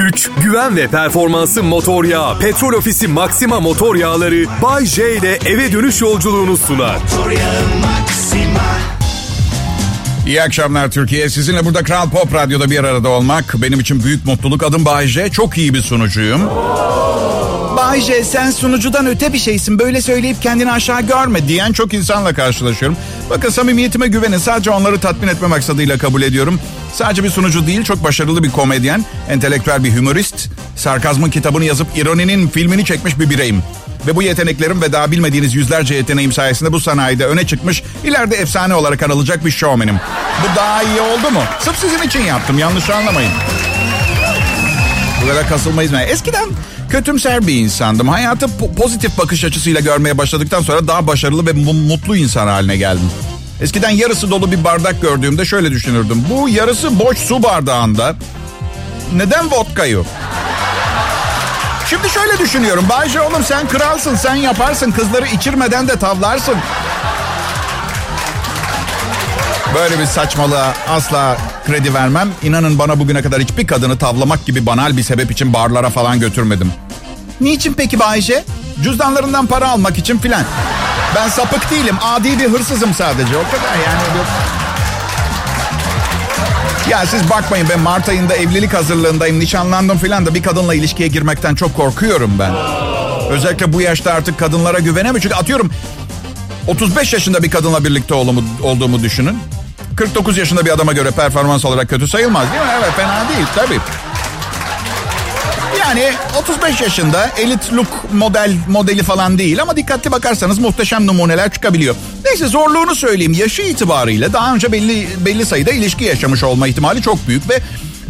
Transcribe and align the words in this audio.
güç, 0.00 0.30
güven 0.42 0.76
ve 0.76 0.88
performansı 0.88 1.62
motor 1.62 2.04
yağı. 2.04 2.38
Petrol 2.38 2.72
Ofisi 2.72 3.08
Maxima 3.08 3.60
motor 3.60 3.96
yağları 3.96 4.44
Bay 4.62 4.86
J 4.86 5.16
ile 5.16 5.38
eve 5.46 5.72
dönüş 5.72 6.00
yolculuğunu 6.00 6.56
sunar. 6.56 6.96
İyi 10.26 10.42
akşamlar 10.42 10.90
Türkiye. 10.90 11.28
Sizinle 11.28 11.64
burada 11.64 11.82
Kral 11.82 12.10
Pop 12.10 12.34
Radyo'da 12.34 12.70
bir 12.70 12.84
arada 12.84 13.08
olmak 13.08 13.54
benim 13.62 13.80
için 13.80 14.04
büyük 14.04 14.26
mutluluk. 14.26 14.62
Adım 14.62 14.84
Bayece. 14.84 15.30
Çok 15.30 15.58
iyi 15.58 15.74
bir 15.74 15.82
sunucuyum. 15.82 16.40
Bayce 17.76 18.24
sen 18.24 18.50
sunucudan 18.50 19.06
öte 19.06 19.32
bir 19.32 19.38
şeysin. 19.38 19.78
Böyle 19.78 20.02
söyleyip 20.02 20.42
kendini 20.42 20.72
aşağı 20.72 21.02
görme 21.02 21.48
diyen 21.48 21.72
çok 21.72 21.94
insanla 21.94 22.34
karşılaşıyorum. 22.34 22.96
Bakın 23.30 23.50
samimiyetime 23.50 24.08
güvenin. 24.08 24.38
Sadece 24.38 24.70
onları 24.70 25.00
tatmin 25.00 25.28
etme 25.28 25.48
maksadıyla 25.48 25.98
kabul 25.98 26.22
ediyorum. 26.22 26.60
Sadece 26.94 27.24
bir 27.24 27.30
sunucu 27.30 27.66
değil, 27.66 27.84
çok 27.84 28.04
başarılı 28.04 28.42
bir 28.42 28.50
komedyen, 28.50 29.04
entelektüel 29.28 29.84
bir 29.84 29.96
humorist, 29.96 30.48
sarkazmın 30.76 31.30
kitabını 31.30 31.64
yazıp 31.64 31.86
ironinin 31.96 32.48
filmini 32.48 32.84
çekmiş 32.84 33.18
bir 33.18 33.30
bireyim. 33.30 33.62
Ve 34.06 34.16
bu 34.16 34.22
yeteneklerim 34.22 34.82
ve 34.82 34.92
daha 34.92 35.10
bilmediğiniz 35.10 35.54
yüzlerce 35.54 35.94
yeteneğim 35.94 36.32
sayesinde 36.32 36.72
bu 36.72 36.80
sanayide 36.80 37.26
öne 37.26 37.46
çıkmış, 37.46 37.82
ileride 38.04 38.36
efsane 38.36 38.74
olarak 38.74 39.02
anılacak 39.02 39.44
bir 39.44 39.50
showmanim. 39.50 40.00
Bu 40.42 40.56
daha 40.56 40.82
iyi 40.82 41.00
oldu 41.00 41.30
mu? 41.30 41.42
Sırf 41.60 41.76
sizin 41.78 42.02
için 42.02 42.20
yaptım, 42.20 42.58
yanlış 42.58 42.90
anlamayın. 42.90 43.32
Bu 45.24 45.28
kadar 45.28 45.48
kasılmayız 45.48 45.92
mı? 45.92 46.00
Eskiden 46.02 46.44
kötümser 46.90 47.46
bir 47.46 47.54
insandım. 47.54 48.08
Hayatı 48.08 48.46
po- 48.46 48.74
pozitif 48.74 49.18
bakış 49.18 49.44
açısıyla 49.44 49.80
görmeye 49.80 50.18
başladıktan 50.18 50.62
sonra 50.62 50.88
daha 50.88 51.06
başarılı 51.06 51.46
ve 51.46 51.52
mu- 51.52 51.72
mutlu 51.72 52.16
insan 52.16 52.46
haline 52.46 52.76
geldim. 52.76 53.10
Eskiden 53.60 53.90
yarısı 53.90 54.30
dolu 54.30 54.52
bir 54.52 54.64
bardak 54.64 55.02
gördüğümde 55.02 55.44
şöyle 55.44 55.70
düşünürdüm. 55.70 56.24
Bu 56.30 56.48
yarısı 56.48 56.98
boş 56.98 57.18
su 57.18 57.42
bardağında 57.42 58.14
neden 59.14 59.50
vodka? 59.50 59.84
Şimdi 61.86 62.08
şöyle 62.08 62.38
düşünüyorum. 62.38 62.84
Bayce 62.88 63.20
oğlum 63.20 63.44
sen 63.44 63.68
kralsın, 63.68 64.16
sen 64.16 64.34
yaparsın. 64.34 64.90
Kızları 64.90 65.26
içirmeden 65.26 65.88
de 65.88 65.96
tavlarsın. 65.96 66.54
Böyle 69.74 69.98
bir 69.98 70.06
saçmalığa 70.06 70.74
asla 70.88 71.36
kredi 71.66 71.94
vermem. 71.94 72.28
İnanın 72.42 72.78
bana 72.78 72.98
bugüne 72.98 73.22
kadar 73.22 73.40
hiçbir 73.40 73.66
kadını 73.66 73.98
tavlamak 73.98 74.46
gibi 74.46 74.66
banal 74.66 74.96
bir 74.96 75.02
sebep 75.02 75.30
için 75.30 75.52
barlara 75.52 75.90
falan 75.90 76.20
götürmedim. 76.20 76.72
Niçin 77.40 77.74
peki 77.74 77.98
Bayce? 77.98 78.44
Cüzdanlarından 78.82 79.46
para 79.46 79.68
almak 79.68 79.98
için 79.98 80.18
filan. 80.18 80.44
Ben 81.16 81.28
sapık 81.28 81.70
değilim. 81.70 81.96
Adi 82.02 82.38
bir 82.38 82.48
hırsızım 82.48 82.94
sadece. 82.94 83.36
O 83.36 83.42
kadar 83.42 83.74
yani. 83.74 84.02
Ya 86.90 87.06
siz 87.06 87.30
bakmayın 87.30 87.66
ben 87.70 87.80
Mart 87.80 88.08
ayında 88.08 88.34
evlilik 88.34 88.74
hazırlığındayım. 88.74 89.40
Nişanlandım 89.40 89.98
filan 89.98 90.26
da 90.26 90.34
bir 90.34 90.42
kadınla 90.42 90.74
ilişkiye 90.74 91.08
girmekten 91.08 91.54
çok 91.54 91.76
korkuyorum 91.76 92.38
ben. 92.38 92.52
Özellikle 93.30 93.72
bu 93.72 93.80
yaşta 93.80 94.12
artık 94.12 94.38
kadınlara 94.38 94.78
güvenemiyorum. 94.78 95.20
Çünkü 95.20 95.34
atıyorum 95.34 95.70
35 96.68 97.12
yaşında 97.12 97.42
bir 97.42 97.50
kadınla 97.50 97.84
birlikte 97.84 98.14
olduğumu, 98.14 98.44
olduğumu 98.62 99.02
düşünün. 99.02 99.38
49 100.00 100.38
yaşında 100.38 100.64
bir 100.64 100.70
adama 100.70 100.92
göre 100.92 101.10
performans 101.10 101.64
olarak 101.64 101.88
kötü 101.88 102.08
sayılmaz 102.08 102.52
değil 102.52 102.62
mi? 102.62 102.70
Evet 102.78 102.92
fena 102.96 103.28
değil 103.28 103.46
tabii. 103.54 103.80
Yani 105.78 106.12
35 106.42 106.80
yaşında 106.80 107.30
elit 107.38 107.72
look 107.72 108.12
model 108.12 108.56
modeli 108.68 109.02
falan 109.02 109.38
değil 109.38 109.62
ama 109.62 109.76
dikkatli 109.76 110.12
bakarsanız 110.12 110.58
muhteşem 110.58 111.06
numuneler 111.06 111.50
çıkabiliyor. 111.50 111.94
Neyse 112.24 112.46
zorluğunu 112.46 112.94
söyleyeyim. 112.94 113.32
Yaşı 113.32 113.62
itibarıyla 113.62 114.32
daha 114.32 114.54
önce 114.54 114.72
belli 114.72 115.08
belli 115.26 115.46
sayıda 115.46 115.70
ilişki 115.70 116.04
yaşamış 116.04 116.44
olma 116.44 116.68
ihtimali 116.68 117.02
çok 117.02 117.28
büyük 117.28 117.50
ve 117.50 117.60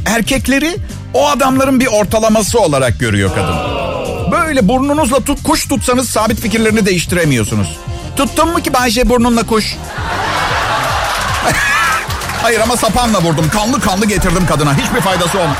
erkekleri 0.06 0.76
o 1.14 1.28
adamların 1.28 1.80
bir 1.80 1.86
ortalaması 1.86 2.60
olarak 2.60 3.00
görüyor 3.00 3.30
kadın. 3.34 3.56
Böyle 4.32 4.68
burnunuzla 4.68 5.20
tut, 5.20 5.42
kuş 5.42 5.68
tutsanız 5.68 6.08
sabit 6.08 6.40
fikirlerini 6.40 6.86
değiştiremiyorsunuz. 6.86 7.76
Tuttun 8.16 8.48
mu 8.48 8.62
ki 8.62 8.72
Bayşe 8.72 9.08
burnunla 9.08 9.42
kuş? 9.42 9.76
Hayır 12.42 12.60
ama 12.60 12.76
sapanla 12.76 13.22
vurdum. 13.22 13.48
Kanlı 13.48 13.80
kanlı 13.80 14.06
getirdim 14.06 14.46
kadına. 14.46 14.74
Hiçbir 14.74 15.00
faydası 15.00 15.38
olmadı. 15.38 15.58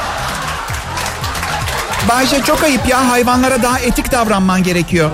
Bayşe 2.09 2.43
çok 2.43 2.63
ayıp 2.63 2.89
ya. 2.89 3.09
Hayvanlara 3.11 3.63
daha 3.63 3.79
etik 3.79 4.13
davranman 4.13 4.63
gerekiyor. 4.63 5.11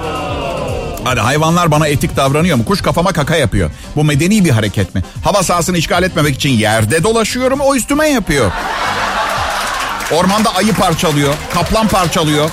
Hadi 1.04 1.20
hayvanlar 1.20 1.70
bana 1.70 1.88
etik 1.88 2.16
davranıyor 2.16 2.56
mu? 2.56 2.64
Kuş 2.64 2.82
kafama 2.82 3.12
kaka 3.12 3.36
yapıyor. 3.36 3.70
Bu 3.96 4.04
medeni 4.04 4.44
bir 4.44 4.50
hareket 4.50 4.94
mi? 4.94 5.04
Hava 5.24 5.42
sahasını 5.42 5.78
işgal 5.78 6.02
etmemek 6.02 6.34
için 6.34 6.50
yerde 6.50 7.04
dolaşıyorum. 7.04 7.60
O 7.60 7.74
üstüme 7.74 8.08
yapıyor. 8.08 8.52
Ormanda 10.12 10.54
ayı 10.54 10.72
parçalıyor. 10.72 11.34
Kaplan 11.54 11.88
parçalıyor. 11.88 12.50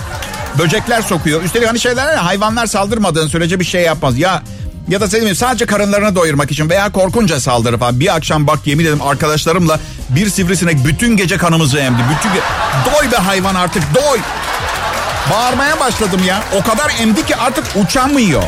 Böcekler 0.59 1.02
sokuyor. 1.02 1.44
Üstelik 1.44 1.68
hani 1.68 1.79
şeyler 1.79 2.16
hayvanlar 2.16 2.66
saldırmadığın 2.66 3.28
sürece 3.28 3.59
bir 3.59 3.66
şey 3.66 3.81
yapmaz. 3.81 4.18
Ya 4.18 4.44
ya 4.88 5.01
da 5.01 5.07
senin 5.07 5.33
sadece 5.33 5.66
karınlarını 5.66 6.16
doyurmak 6.16 6.51
için 6.51 6.69
veya 6.69 6.91
korkunca 6.91 7.39
saldırı 7.39 7.77
falan. 7.77 7.99
Bir 7.99 8.16
akşam 8.16 8.47
bak 8.47 8.59
yemin 8.66 8.83
ederim 8.85 9.01
arkadaşlarımla 9.01 9.79
bir 10.09 10.29
sivrisinek 10.29 10.85
bütün 10.85 11.17
gece 11.17 11.38
kanımızı 11.38 11.77
emdi. 11.77 12.01
Bütün 12.17 12.29
ge- 12.29 12.41
doy 12.85 13.11
be 13.11 13.16
hayvan 13.16 13.55
artık 13.55 13.83
doy. 13.95 14.19
Bağırmaya 15.31 15.79
başladım 15.79 16.22
ya. 16.27 16.43
O 16.59 16.63
kadar 16.69 16.91
emdi 17.01 17.25
ki 17.25 17.35
artık 17.35 17.66
uçamıyor. 17.83 18.43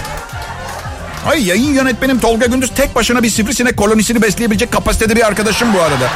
Ay 1.28 1.47
yayın 1.47 1.74
yönetmenim 1.74 2.19
Tolga 2.19 2.45
Gündüz 2.45 2.72
tek 2.75 2.95
başına 2.95 3.24
bir 3.24 3.29
sivrisinek 3.29 3.78
kolonisini 3.78 4.22
besleyebilecek 4.22 4.72
kapasitede 4.72 5.16
bir 5.16 5.28
arkadaşım 5.28 5.74
bu 5.74 5.81
arada. 5.81 6.09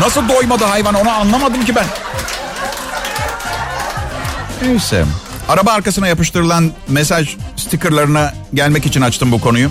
Nasıl 0.00 0.28
doymadı 0.28 0.64
hayvan 0.64 0.94
onu 0.94 1.10
anlamadım 1.10 1.64
ki 1.64 1.74
ben. 1.74 1.86
Neyse. 4.62 5.04
Araba 5.50 5.72
arkasına 5.72 6.08
yapıştırılan 6.08 6.70
mesaj 6.88 7.36
stickerlarına 7.56 8.34
gelmek 8.54 8.86
için 8.86 9.00
açtım 9.00 9.32
bu 9.32 9.40
konuyu. 9.40 9.70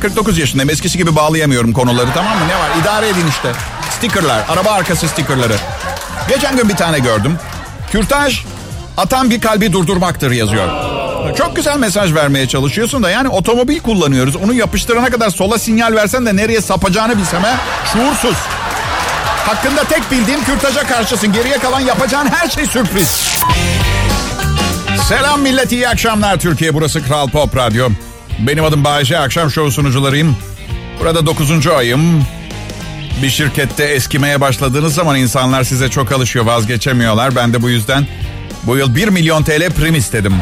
49 0.00 0.38
yaşındayım. 0.38 0.70
Eskisi 0.70 0.98
gibi 0.98 1.16
bağlayamıyorum 1.16 1.72
konuları 1.72 2.08
tamam 2.14 2.38
mı? 2.38 2.44
Ne 2.48 2.54
var? 2.54 2.68
İdare 2.82 3.08
edin 3.08 3.26
işte. 3.28 3.52
Stickerlar. 3.90 4.44
Araba 4.48 4.70
arkası 4.70 5.08
stickerları. 5.08 5.56
Geçen 6.28 6.56
gün 6.56 6.68
bir 6.68 6.76
tane 6.76 6.98
gördüm. 6.98 7.38
Kürtaj 7.92 8.44
atan 8.96 9.30
bir 9.30 9.40
kalbi 9.40 9.72
durdurmaktır 9.72 10.30
yazıyor. 10.30 10.68
Çok 11.36 11.56
güzel 11.56 11.78
mesaj 11.78 12.14
vermeye 12.14 12.48
çalışıyorsun 12.48 13.02
da 13.02 13.10
yani 13.10 13.28
otomobil 13.28 13.80
kullanıyoruz. 13.80 14.36
Onu 14.36 14.54
yapıştırana 14.54 15.10
kadar 15.10 15.30
sola 15.30 15.58
sinyal 15.58 15.92
versen 15.94 16.26
de 16.26 16.36
nereye 16.36 16.60
sapacağını 16.60 17.18
bilsem 17.18 17.42
ha. 17.42 17.54
Şuursuz. 17.92 18.36
Hakkında 19.46 19.84
tek 19.84 20.10
bildiğim 20.10 20.44
kürtaja 20.44 20.86
karşısın. 20.86 21.32
Geriye 21.32 21.58
kalan 21.58 21.80
yapacağın 21.80 22.26
her 22.26 22.48
şey 22.48 22.66
sürpriz. 22.66 23.38
Selam 25.08 25.40
millet 25.40 25.72
iyi 25.72 25.88
akşamlar 25.88 26.38
Türkiye 26.38 26.74
burası 26.74 27.06
Kral 27.06 27.28
Pop 27.28 27.56
Radyo. 27.56 27.88
Benim 28.38 28.64
adım 28.64 28.84
Bayece 28.84 29.18
akşam 29.18 29.50
şovu 29.50 29.70
sunucularıyım. 29.70 30.36
Burada 31.00 31.26
9. 31.26 31.66
ayım. 31.66 32.24
Bir 33.22 33.30
şirkette 33.30 33.84
eskimeye 33.84 34.40
başladığınız 34.40 34.94
zaman 34.94 35.16
insanlar 35.16 35.64
size 35.64 35.88
çok 35.88 36.12
alışıyor 36.12 36.44
vazgeçemiyorlar. 36.44 37.36
Ben 37.36 37.52
de 37.52 37.62
bu 37.62 37.70
yüzden 37.70 38.06
bu 38.62 38.76
yıl 38.76 38.94
1 38.94 39.08
milyon 39.08 39.42
TL 39.42 39.70
prim 39.70 39.94
istedim. 39.94 40.34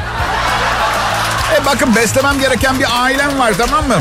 E 1.56 1.66
bakın 1.66 1.94
beslemem 1.94 2.40
gereken 2.40 2.78
bir 2.78 2.86
ailem 3.02 3.38
var 3.38 3.54
tamam 3.58 3.88
mı? 3.88 3.98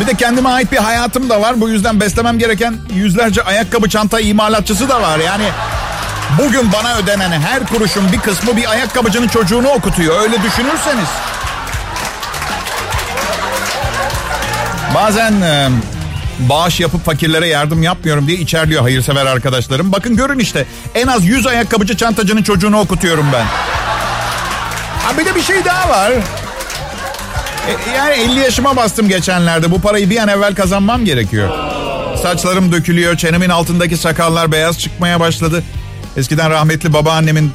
Bir 0.00 0.06
de 0.06 0.14
kendime 0.14 0.48
ait 0.48 0.72
bir 0.72 0.76
hayatım 0.76 1.30
da 1.30 1.40
var. 1.40 1.60
Bu 1.60 1.68
yüzden 1.68 2.00
beslemem 2.00 2.38
gereken 2.38 2.76
yüzlerce 2.94 3.42
ayakkabı 3.42 3.88
çanta 3.88 4.20
imalatçısı 4.20 4.88
da 4.88 5.02
var. 5.02 5.18
Yani 5.18 5.44
bugün 6.38 6.72
bana 6.72 6.96
ödenen 6.96 7.40
her 7.40 7.66
kuruşun 7.66 8.12
bir 8.12 8.18
kısmı 8.18 8.56
bir 8.56 8.70
ayakkabıcının 8.70 9.28
çocuğunu 9.28 9.68
okutuyor. 9.68 10.20
Öyle 10.20 10.42
düşünürseniz. 10.42 11.08
Bazen 14.94 15.40
e, 15.40 15.68
bağış 16.38 16.80
yapıp 16.80 17.04
fakirlere 17.04 17.46
yardım 17.46 17.82
yapmıyorum 17.82 18.26
diye 18.26 18.38
içerliyor 18.38 18.82
hayırsever 18.82 19.26
arkadaşlarım. 19.26 19.92
Bakın 19.92 20.16
görün 20.16 20.38
işte 20.38 20.66
en 20.94 21.06
az 21.06 21.24
100 21.24 21.46
ayakkabıcı 21.46 21.96
çantacının 21.96 22.42
çocuğunu 22.42 22.80
okutuyorum 22.80 23.26
ben. 23.32 23.44
Ha 25.04 25.18
bir 25.18 25.24
de 25.24 25.34
bir 25.34 25.42
şey 25.42 25.64
daha 25.64 25.88
var. 25.88 26.10
E, 27.68 27.96
yani 27.96 28.12
50 28.12 28.40
yaşıma 28.40 28.76
bastım 28.76 29.08
geçenlerde. 29.08 29.70
Bu 29.70 29.80
parayı 29.80 30.10
bir 30.10 30.18
an 30.18 30.28
evvel 30.28 30.54
kazanmam 30.54 31.04
gerekiyor. 31.04 31.48
Saçlarım 32.22 32.72
dökülüyor. 32.72 33.16
Çenemin 33.16 33.48
altındaki 33.48 33.96
sakallar 33.96 34.52
beyaz 34.52 34.78
çıkmaya 34.78 35.20
başladı. 35.20 35.62
Eskiden 36.20 36.50
rahmetli 36.50 36.92
babaannemin 36.92 37.52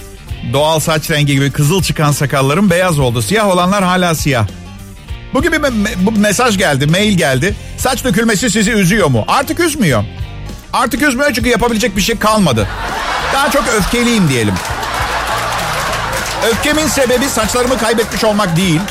doğal 0.54 0.80
saç 0.80 1.12
rengi 1.12 1.34
gibi 1.34 1.52
kızıl 1.52 1.84
çıkan 1.84 2.12
sakallarım 2.12 2.70
beyaz 2.70 3.00
oldu. 3.00 3.22
Siyah 3.22 3.48
olanlar 3.48 3.84
hala 3.84 4.16
siyah. 4.16 4.48
Bugün 5.34 5.52
bir 5.52 5.58
me- 5.58 5.96
bu 5.98 6.12
mesaj 6.12 6.58
geldi, 6.58 6.88
mail 6.88 7.18
geldi. 7.18 7.56
Saç 7.78 8.04
dökülmesi 8.04 8.50
sizi 8.50 8.72
üzüyor 8.72 9.08
mu? 9.08 9.26
Artık 9.28 9.60
üzmüyor. 9.60 10.04
Artık 10.74 11.02
üzmüyor 11.02 11.34
çünkü 11.34 11.50
yapabilecek 11.50 11.96
bir 11.98 12.02
şey 12.02 12.18
kalmadı. 12.18 12.68
Daha 13.34 13.52
çok 13.52 13.64
öfkeliyim 13.78 14.30
diyelim. 14.30 14.54
Öfkemin 16.52 16.88
sebebi 16.88 17.26
saçlarımı 17.30 17.78
kaybetmiş 17.78 18.24
olmak 18.24 18.58
değil. 18.58 18.82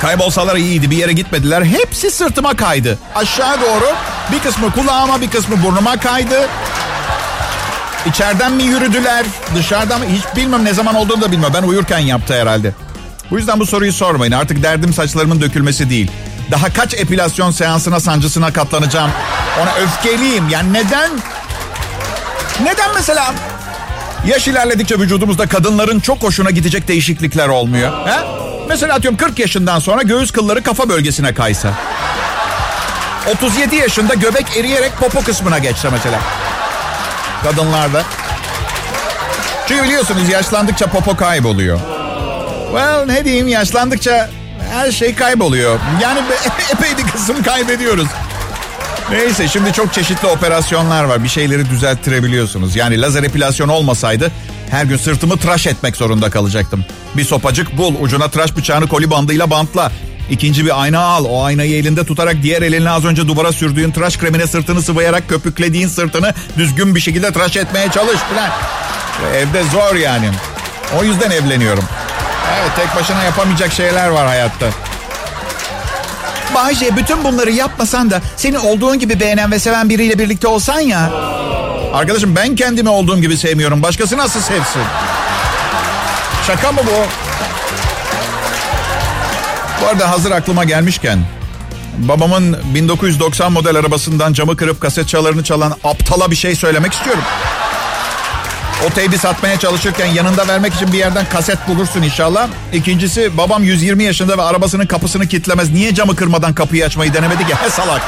Kaybolsalar 0.00 0.56
iyiydi 0.56 0.90
bir 0.90 0.96
yere 0.96 1.12
gitmediler. 1.12 1.64
Hepsi 1.64 2.10
sırtıma 2.10 2.56
kaydı. 2.56 2.98
Aşağı 3.14 3.60
doğru 3.60 3.86
bir 4.32 4.38
kısmı 4.38 4.72
kulağıma 4.72 5.20
bir 5.20 5.30
kısmı 5.30 5.62
burnuma 5.62 5.96
kaydı. 5.96 6.48
İçeriden 8.06 8.52
mi 8.52 8.62
yürüdüler? 8.62 9.26
Dışarıdan 9.54 10.00
mı? 10.00 10.06
Hiç 10.06 10.36
bilmem 10.36 10.64
ne 10.64 10.74
zaman 10.74 10.94
olduğunu 10.94 11.20
da 11.22 11.32
bilmiyorum. 11.32 11.56
Ben 11.62 11.66
uyurken 11.66 11.98
yaptı 11.98 12.34
herhalde. 12.34 12.72
Bu 13.30 13.38
yüzden 13.38 13.60
bu 13.60 13.66
soruyu 13.66 13.92
sormayın. 13.92 14.32
Artık 14.32 14.62
derdim 14.62 14.92
saçlarımın 14.92 15.40
dökülmesi 15.40 15.90
değil. 15.90 16.10
Daha 16.50 16.72
kaç 16.72 16.94
epilasyon 16.94 17.50
seansına 17.50 18.00
sancısına 18.00 18.52
katlanacağım. 18.52 19.10
Ona 19.62 19.74
öfkeliyim. 19.74 20.48
Yani 20.48 20.72
neden? 20.72 21.10
Neden 22.62 22.94
mesela? 22.94 23.34
Yaş 24.26 24.48
ilerledikçe 24.48 24.98
vücudumuzda 24.98 25.46
kadınların 25.46 26.00
çok 26.00 26.22
hoşuna 26.22 26.50
gidecek 26.50 26.88
değişiklikler 26.88 27.48
olmuyor. 27.48 27.92
He? 28.06 28.18
Mesela 28.68 28.94
atıyorum 28.94 29.18
40 29.18 29.38
yaşından 29.38 29.78
sonra 29.78 30.02
göğüs 30.02 30.30
kılları 30.30 30.62
kafa 30.62 30.88
bölgesine 30.88 31.34
kaysa. 31.34 31.70
37 33.34 33.76
yaşında 33.76 34.14
göbek 34.14 34.56
eriyerek 34.56 34.92
popo 35.00 35.20
kısmına 35.20 35.58
geçse 35.58 35.88
mesela. 35.90 36.18
Kadınlarda. 37.42 38.02
Çünkü 39.68 39.84
biliyorsunuz 39.84 40.28
yaşlandıkça 40.28 40.86
popo 40.86 41.16
kayboluyor. 41.16 41.80
Well 42.66 43.06
ne 43.06 43.24
diyeyim 43.24 43.48
yaşlandıkça 43.48 44.30
her 44.72 44.92
şey 44.92 45.14
kayboluyor. 45.14 45.78
Yani 46.02 46.20
epey 46.72 46.98
bir 46.98 47.10
kısım 47.12 47.42
kaybediyoruz. 47.42 48.08
Neyse 49.10 49.48
şimdi 49.48 49.72
çok 49.72 49.92
çeşitli 49.92 50.28
operasyonlar 50.28 51.04
var. 51.04 51.24
Bir 51.24 51.28
şeyleri 51.28 51.70
düzelttirebiliyorsunuz. 51.70 52.76
Yani 52.76 53.00
lazer 53.00 53.22
epilasyon 53.22 53.68
olmasaydı 53.68 54.30
her 54.70 54.84
gün 54.84 54.96
sırtımı 54.96 55.36
tıraş 55.36 55.66
etmek 55.66 55.96
zorunda 55.96 56.30
kalacaktım. 56.30 56.84
Bir 57.16 57.24
sopacık 57.24 57.78
bul, 57.78 57.94
ucuna 58.00 58.28
tıraş 58.28 58.56
bıçağını 58.56 58.88
koli 58.88 59.10
bandıyla 59.10 59.50
bantla. 59.50 59.92
İkinci 60.30 60.64
bir 60.64 60.82
ayna 60.82 61.00
al. 61.00 61.24
O 61.28 61.44
aynayı 61.44 61.76
elinde 61.76 62.06
tutarak 62.06 62.42
diğer 62.42 62.62
elini 62.62 62.90
az 62.90 63.04
önce 63.04 63.28
duvara 63.28 63.52
sürdüğün 63.52 63.90
tıraş 63.90 64.16
kremine 64.16 64.46
sırtını 64.46 64.82
sıvayarak 64.82 65.28
köpüklediğin 65.28 65.88
sırtını 65.88 66.34
düzgün 66.56 66.94
bir 66.94 67.00
şekilde 67.00 67.32
tıraş 67.32 67.56
etmeye 67.56 67.90
çalış 67.90 68.18
falan. 68.20 68.50
Evde 69.34 69.62
zor 69.62 69.94
yani. 69.94 70.30
O 71.00 71.04
yüzden 71.04 71.30
evleniyorum. 71.30 71.84
Evet 72.60 72.70
tek 72.76 72.96
başına 72.96 73.22
yapamayacak 73.24 73.72
şeyler 73.72 74.08
var 74.08 74.26
hayatta. 74.26 74.66
Bayce 76.54 76.96
bütün 76.96 77.24
bunları 77.24 77.50
yapmasan 77.50 78.10
da 78.10 78.20
seni 78.36 78.58
olduğun 78.58 78.98
gibi 78.98 79.20
beğenen 79.20 79.50
ve 79.52 79.58
seven 79.58 79.88
biriyle 79.88 80.18
birlikte 80.18 80.48
olsan 80.48 80.80
ya. 80.80 81.10
Arkadaşım 81.94 82.36
ben 82.36 82.56
kendimi 82.56 82.88
olduğum 82.88 83.20
gibi 83.20 83.36
sevmiyorum. 83.36 83.82
Başkası 83.82 84.16
nasıl 84.16 84.40
sevsin? 84.40 84.82
Şaka 86.46 86.72
mı 86.72 86.80
bu? 86.86 87.06
Bu 89.82 89.86
arada 89.86 90.10
hazır 90.10 90.30
aklıma 90.30 90.64
gelmişken 90.64 91.18
babamın 91.98 92.58
1990 92.74 93.52
model 93.52 93.76
arabasından 93.76 94.32
camı 94.32 94.56
kırıp 94.56 94.80
kaset 94.80 95.08
çalarını 95.08 95.44
çalan 95.44 95.76
aptala 95.84 96.30
bir 96.30 96.36
şey 96.36 96.56
söylemek 96.56 96.92
istiyorum. 96.92 97.22
O 98.86 98.90
teybi 98.90 99.18
satmaya 99.18 99.58
çalışırken 99.58 100.06
yanında 100.06 100.48
vermek 100.48 100.74
için 100.74 100.92
bir 100.92 100.98
yerden 100.98 101.24
kaset 101.28 101.68
bulursun 101.68 102.02
inşallah. 102.02 102.48
İkincisi 102.72 103.36
babam 103.38 103.64
120 103.64 104.04
yaşında 104.04 104.38
ve 104.38 104.42
arabasının 104.42 104.86
kapısını 104.86 105.26
kitlemez. 105.26 105.70
Niye 105.70 105.94
camı 105.94 106.16
kırmadan 106.16 106.54
kapıyı 106.54 106.84
açmayı 106.84 107.14
denemedi 107.14 107.46
ki? 107.46 107.54
He 107.54 107.70
salak. 107.70 108.02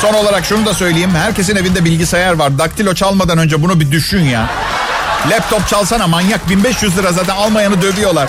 Son 0.00 0.14
olarak 0.14 0.44
şunu 0.44 0.66
da 0.66 0.74
söyleyeyim. 0.74 1.14
Herkesin 1.14 1.56
evinde 1.56 1.84
bilgisayar 1.84 2.32
var. 2.32 2.58
Daktilo 2.58 2.94
çalmadan 2.94 3.38
önce 3.38 3.62
bunu 3.62 3.80
bir 3.80 3.90
düşün 3.90 4.24
ya. 4.24 4.50
Laptop 5.30 5.68
çalsana 5.68 6.06
manyak 6.06 6.50
1500 6.50 6.98
lira 6.98 7.12
zaten 7.12 7.36
almayanı 7.36 7.82
dövüyorlar. 7.82 8.28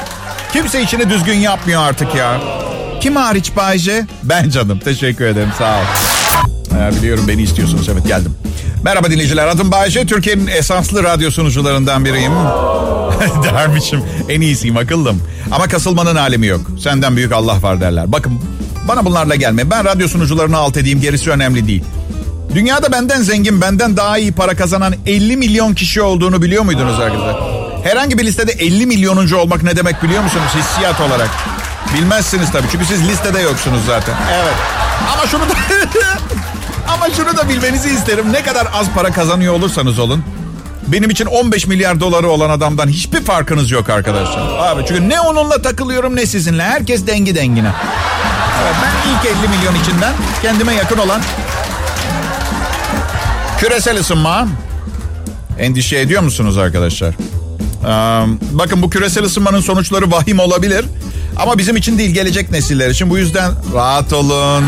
Kimse 0.54 0.82
içini 0.82 1.10
düzgün 1.10 1.34
yapmıyor 1.34 1.82
artık 1.82 2.16
ya. 2.16 2.42
Kim 3.02 3.16
hariç 3.16 3.52
Bayce? 3.56 4.06
Ben 4.24 4.50
canım. 4.50 4.80
Teşekkür 4.80 5.26
ederim. 5.26 5.50
Sağ 5.58 5.78
ol. 5.78 5.84
Ya 6.80 6.92
biliyorum 6.92 7.26
beni 7.28 7.42
istiyorsunuz. 7.42 7.90
Evet 7.90 8.08
geldim. 8.08 8.36
Merhaba 8.84 9.12
dinleyiciler. 9.12 9.48
Adım 9.48 9.72
Bayce. 9.72 10.06
Türkiye'nin 10.06 10.48
esanslı 10.48 11.04
radyo 11.04 11.32
sunucularından 11.32 12.06
biriyim. 12.06 12.32
Dermişim. 13.44 14.04
En 14.30 14.42
iyisiyim 14.42 14.78
akıllım. 14.78 15.22
Ama 15.52 15.68
kasılmanın 15.68 16.16
alemi 16.16 16.48
yok. 16.48 16.62
Senden 16.80 17.16
büyük 17.16 17.32
Allah 17.32 17.62
var 17.62 17.82
derler. 17.82 18.12
Bakın 18.12 18.40
bana 18.88 19.06
bunlarla 19.06 19.36
gelme. 19.36 19.70
Ben 19.72 19.86
radyo 19.86 20.08
sunucularını 20.08 20.58
alt 20.58 20.78
edeyim. 20.78 21.02
Gerisi 21.02 21.32
önemli 21.32 21.68
değil. 21.68 21.84
Dünyada 22.56 22.92
benden 22.92 23.22
zengin, 23.22 23.62
benden 23.62 23.98
daha 23.98 24.18
iyi 24.18 24.32
para 24.32 24.56
kazanan 24.56 24.94
50 25.06 25.38
milyon 25.38 25.74
kişi 25.74 26.02
olduğunu 26.02 26.42
biliyor 26.42 26.64
muydunuz 26.64 27.00
arkadaşlar? 27.00 27.51
Herhangi 27.84 28.18
bir 28.18 28.26
listede 28.26 28.52
50 28.52 28.86
milyonuncu 28.86 29.38
olmak 29.38 29.64
ne 29.64 29.76
demek 29.76 30.04
biliyor 30.04 30.24
musunuz 30.24 30.50
hissiyat 30.56 31.02
olarak? 31.02 31.30
Bilmezsiniz 31.94 32.52
tabii 32.52 32.68
çünkü 32.72 32.86
siz 32.86 33.08
listede 33.08 33.40
yoksunuz 33.40 33.86
zaten. 33.86 34.16
Evet. 34.34 34.54
Ama 35.14 35.28
şunu 35.28 35.42
da 35.42 35.54
ama 36.94 37.10
şunu 37.10 37.38
da 37.38 37.50
bilmenizi 37.50 37.90
isterim. 37.90 38.34
Ne 38.34 38.44
kadar 38.44 38.68
az 38.74 38.88
para 38.96 39.12
kazanıyor 39.12 39.54
olursanız 39.54 40.00
olun. 40.00 40.24
Benim 40.88 41.10
için 41.10 41.26
15 41.26 41.68
milyar 41.68 42.00
doları 42.00 42.30
olan 42.30 42.50
adamdan 42.50 42.88
hiçbir 42.88 43.24
farkınız 43.24 43.72
yok 43.72 43.90
arkadaşlar. 43.90 44.58
Abi 44.60 44.86
çünkü 44.88 45.10
ne 45.10 45.20
onunla 45.22 45.62
takılıyorum 45.62 46.16
ne 46.16 46.26
sizinle. 46.26 46.64
Herkes 46.64 47.08
dengi 47.08 47.36
dengine. 47.36 47.72
Evet, 48.64 48.76
ben 48.84 49.12
ilk 49.12 49.38
50 49.44 49.58
milyon 49.58 49.76
içinden 49.84 50.14
kendime 50.42 50.74
yakın 50.74 50.98
olan 50.98 51.22
küresel 53.58 54.00
ısınma. 54.00 54.48
Endişe 55.60 55.98
ediyor 56.00 56.22
musunuz 56.22 56.58
arkadaşlar? 56.58 57.16
Bakın 58.52 58.82
bu 58.82 58.90
küresel 58.90 59.24
ısınmanın 59.24 59.62
sonuçları 59.62 60.12
vahim 60.12 60.40
olabilir. 60.40 60.86
Ama 61.38 61.58
bizim 61.58 61.76
için 61.76 61.98
değil 61.98 62.12
gelecek 62.12 62.52
nesiller 62.52 62.90
için. 62.90 63.10
Bu 63.10 63.18
yüzden 63.18 63.52
rahat 63.74 64.14
olun. 64.14 64.64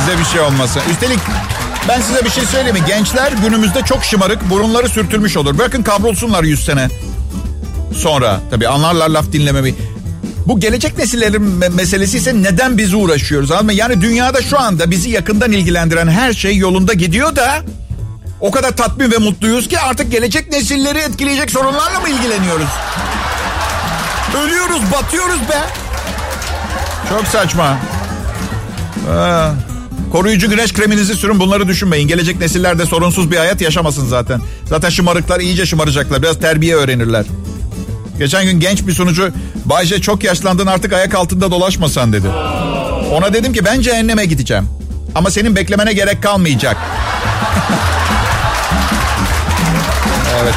Size 0.00 0.18
bir 0.18 0.24
şey 0.24 0.40
olmasın. 0.40 0.82
Üstelik 0.90 1.18
ben 1.88 2.00
size 2.00 2.24
bir 2.24 2.30
şey 2.30 2.44
söyleyeyim 2.44 2.76
mi? 2.76 2.84
Gençler 2.86 3.32
günümüzde 3.44 3.82
çok 3.82 4.04
şımarık, 4.04 4.50
burunları 4.50 4.88
sürtülmüş 4.88 5.36
olur. 5.36 5.58
Bakın 5.58 5.82
kavrulsunlar 5.82 6.44
100 6.44 6.64
sene 6.64 6.88
sonra. 7.96 8.40
Tabii 8.50 8.68
anlarlar 8.68 9.08
laf 9.08 9.32
dinlememeyi. 9.32 9.74
Bu 10.46 10.60
gelecek 10.60 10.98
nesillerin 10.98 11.60
me- 11.60 11.74
meselesi 11.74 12.16
ise 12.16 12.42
neden 12.42 12.78
biz 12.78 12.94
uğraşıyoruz? 12.94 13.50
Anladın 13.50 13.72
Yani 13.76 14.00
dünyada 14.00 14.42
şu 14.42 14.58
anda 14.58 14.90
bizi 14.90 15.10
yakından 15.10 15.52
ilgilendiren 15.52 16.08
her 16.08 16.32
şey 16.32 16.56
yolunda 16.56 16.92
gidiyor 16.92 17.36
da... 17.36 17.62
O 18.42 18.50
kadar 18.50 18.76
tatmin 18.76 19.10
ve 19.10 19.18
mutluyuz 19.18 19.68
ki 19.68 19.80
artık 19.80 20.12
gelecek 20.12 20.52
nesilleri 20.52 20.98
etkileyecek 20.98 21.50
sorunlarla 21.50 22.00
mı 22.00 22.08
ilgileniyoruz? 22.08 22.68
Ölüyoruz, 24.44 24.82
batıyoruz 24.92 25.40
be. 25.40 25.60
Çok 27.08 27.26
saçma. 27.26 27.78
Aa, 29.10 29.50
koruyucu 30.12 30.50
güneş 30.50 30.72
kreminizi 30.72 31.14
sürün 31.14 31.40
bunları 31.40 31.68
düşünmeyin. 31.68 32.08
Gelecek 32.08 32.40
nesiller 32.40 32.78
de 32.78 32.86
sorunsuz 32.86 33.30
bir 33.30 33.36
hayat 33.36 33.60
yaşamasın 33.60 34.06
zaten. 34.06 34.40
Zaten 34.68 34.88
şımarıklar 34.90 35.40
iyice 35.40 35.66
şımaracaklar. 35.66 36.22
Biraz 36.22 36.40
terbiye 36.40 36.76
öğrenirler. 36.76 37.24
Geçen 38.18 38.44
gün 38.44 38.60
genç 38.60 38.86
bir 38.86 38.92
sunucu 38.92 39.32
Bayce 39.64 40.00
çok 40.00 40.24
yaşlandın 40.24 40.66
artık 40.66 40.92
ayak 40.92 41.14
altında 41.14 41.50
dolaşmasan 41.50 42.12
dedi. 42.12 42.28
Ona 43.12 43.34
dedim 43.34 43.52
ki 43.52 43.64
ben 43.64 43.80
cehenneme 43.80 44.24
gideceğim. 44.24 44.68
Ama 45.14 45.30
senin 45.30 45.56
beklemene 45.56 45.92
gerek 45.92 46.22
kalmayacak. 46.22 46.76
evet. 50.42 50.54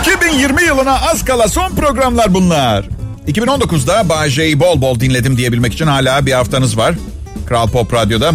2020 0.00 0.62
yılına 0.62 1.00
az 1.10 1.24
kala 1.24 1.48
son 1.48 1.70
programlar 1.70 2.34
bunlar. 2.34 2.84
2019'da 3.28 4.08
Bayce'yi 4.08 4.60
bol 4.60 4.80
bol 4.80 5.00
dinledim 5.00 5.36
diyebilmek 5.36 5.72
için 5.74 5.86
hala 5.86 6.26
bir 6.26 6.32
haftanız 6.32 6.78
var. 6.78 6.94
Kral 7.48 7.68
Pop 7.68 7.94
Radyo'da. 7.94 8.32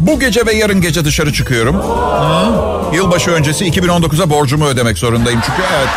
Bu 0.00 0.20
gece 0.20 0.46
ve 0.46 0.52
yarın 0.52 0.80
gece 0.80 1.04
dışarı 1.04 1.32
çıkıyorum. 1.32 1.76
Hı? 1.76 2.96
Yılbaşı 2.96 3.30
öncesi 3.30 3.64
2019'a 3.64 4.30
borcumu 4.30 4.66
ödemek 4.66 4.98
zorundayım 4.98 5.40
çünkü 5.46 5.62
evet. 5.76 5.88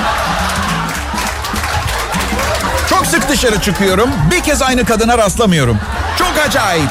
Çok 2.90 3.06
sık 3.06 3.30
dışarı 3.30 3.62
çıkıyorum. 3.62 4.10
Bir 4.32 4.44
kez 4.44 4.62
aynı 4.62 4.86
kadına 4.86 5.18
rastlamıyorum. 5.18 5.78
Çok 6.18 6.34
acayip. 6.48 6.90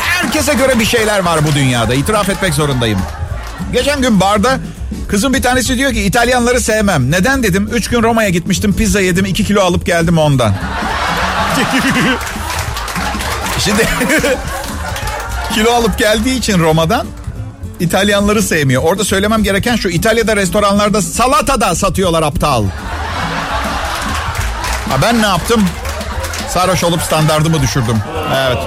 Herkese 0.00 0.54
göre 0.54 0.78
bir 0.78 0.84
şeyler 0.84 1.18
var 1.18 1.40
bu 1.50 1.54
dünyada. 1.54 1.94
İtiraf 1.94 2.28
etmek 2.28 2.54
zorundayım. 2.54 2.98
Geçen 3.72 4.02
gün 4.02 4.20
barda 4.20 4.58
kızım 5.08 5.34
bir 5.34 5.42
tanesi 5.42 5.76
diyor 5.76 5.92
ki 5.92 6.02
İtalyanları 6.02 6.60
sevmem. 6.60 7.10
Neden 7.10 7.42
dedim. 7.42 7.68
Üç 7.72 7.88
gün 7.88 8.02
Roma'ya 8.02 8.28
gitmiştim 8.28 8.76
pizza 8.76 9.00
yedim. 9.00 9.24
iki 9.24 9.44
kilo 9.44 9.60
alıp 9.60 9.86
geldim 9.86 10.18
ondan. 10.18 10.54
Şimdi 13.58 13.88
kilo 15.54 15.72
alıp 15.72 15.98
geldiği 15.98 16.38
için 16.38 16.58
Roma'dan 16.58 17.06
İtalyanları 17.80 18.42
sevmiyor. 18.42 18.82
Orada 18.82 19.04
söylemem 19.04 19.42
gereken 19.42 19.76
şu 19.76 19.88
İtalya'da 19.88 20.36
restoranlarda 20.36 21.02
salata 21.02 21.60
da 21.60 21.74
satıyorlar 21.74 22.22
aptal. 22.22 22.64
Ha 24.90 24.96
ben 25.02 25.22
ne 25.22 25.26
yaptım? 25.26 25.64
Sarhoş 26.48 26.84
olup 26.84 27.02
standardımı 27.02 27.62
düşürdüm. 27.62 27.96
Evet. 28.36 28.58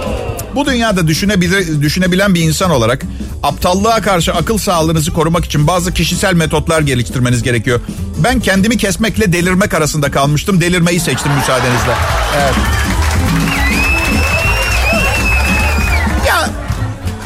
Bu 0.55 0.65
dünyada 0.65 1.07
düşünebilir, 1.07 1.81
düşünebilen 1.81 2.35
bir 2.35 2.41
insan 2.41 2.71
olarak 2.71 3.01
aptallığa 3.43 4.01
karşı 4.01 4.33
akıl 4.33 4.57
sağlığınızı 4.57 5.13
korumak 5.13 5.45
için 5.45 5.67
bazı 5.67 5.93
kişisel 5.93 6.33
metotlar 6.33 6.81
geliştirmeniz 6.81 7.43
gerekiyor. 7.43 7.79
Ben 8.23 8.39
kendimi 8.39 8.77
kesmekle 8.77 9.33
delirmek 9.33 9.73
arasında 9.73 10.11
kalmıştım. 10.11 10.61
Delirmeyi 10.61 10.99
seçtim 10.99 11.31
müsaadenizle. 11.31 11.95
Evet. 12.37 12.55
Ya 16.27 16.49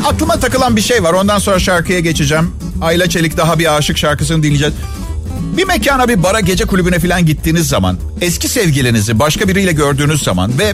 aklıma 0.06 0.40
takılan 0.40 0.76
bir 0.76 0.82
şey 0.82 1.04
var. 1.04 1.14
Ondan 1.14 1.40
sonra 1.40 1.60
şarkıya 1.60 2.00
geçeceğim. 2.00 2.52
Ayla 2.82 3.10
Çelik 3.10 3.38
daha 3.38 3.60
bir 3.60 3.78
aşık 3.78 3.98
şarkısını 3.98 4.44
dinleyeceğiz. 4.44 4.74
Bir 5.58 5.68
mekana, 5.68 6.08
bir 6.08 6.24
bara, 6.24 6.40
gece 6.40 6.66
kulübüne 6.66 7.00
falan 7.00 7.26
gittiğiniz 7.26 7.68
zaman 7.68 7.98
eski 8.22 8.48
sevgilinizi 8.48 9.20
başka 9.20 9.48
biriyle 9.48 9.72
gördüğünüz 9.72 10.24
zaman 10.24 10.60
ve 10.60 10.74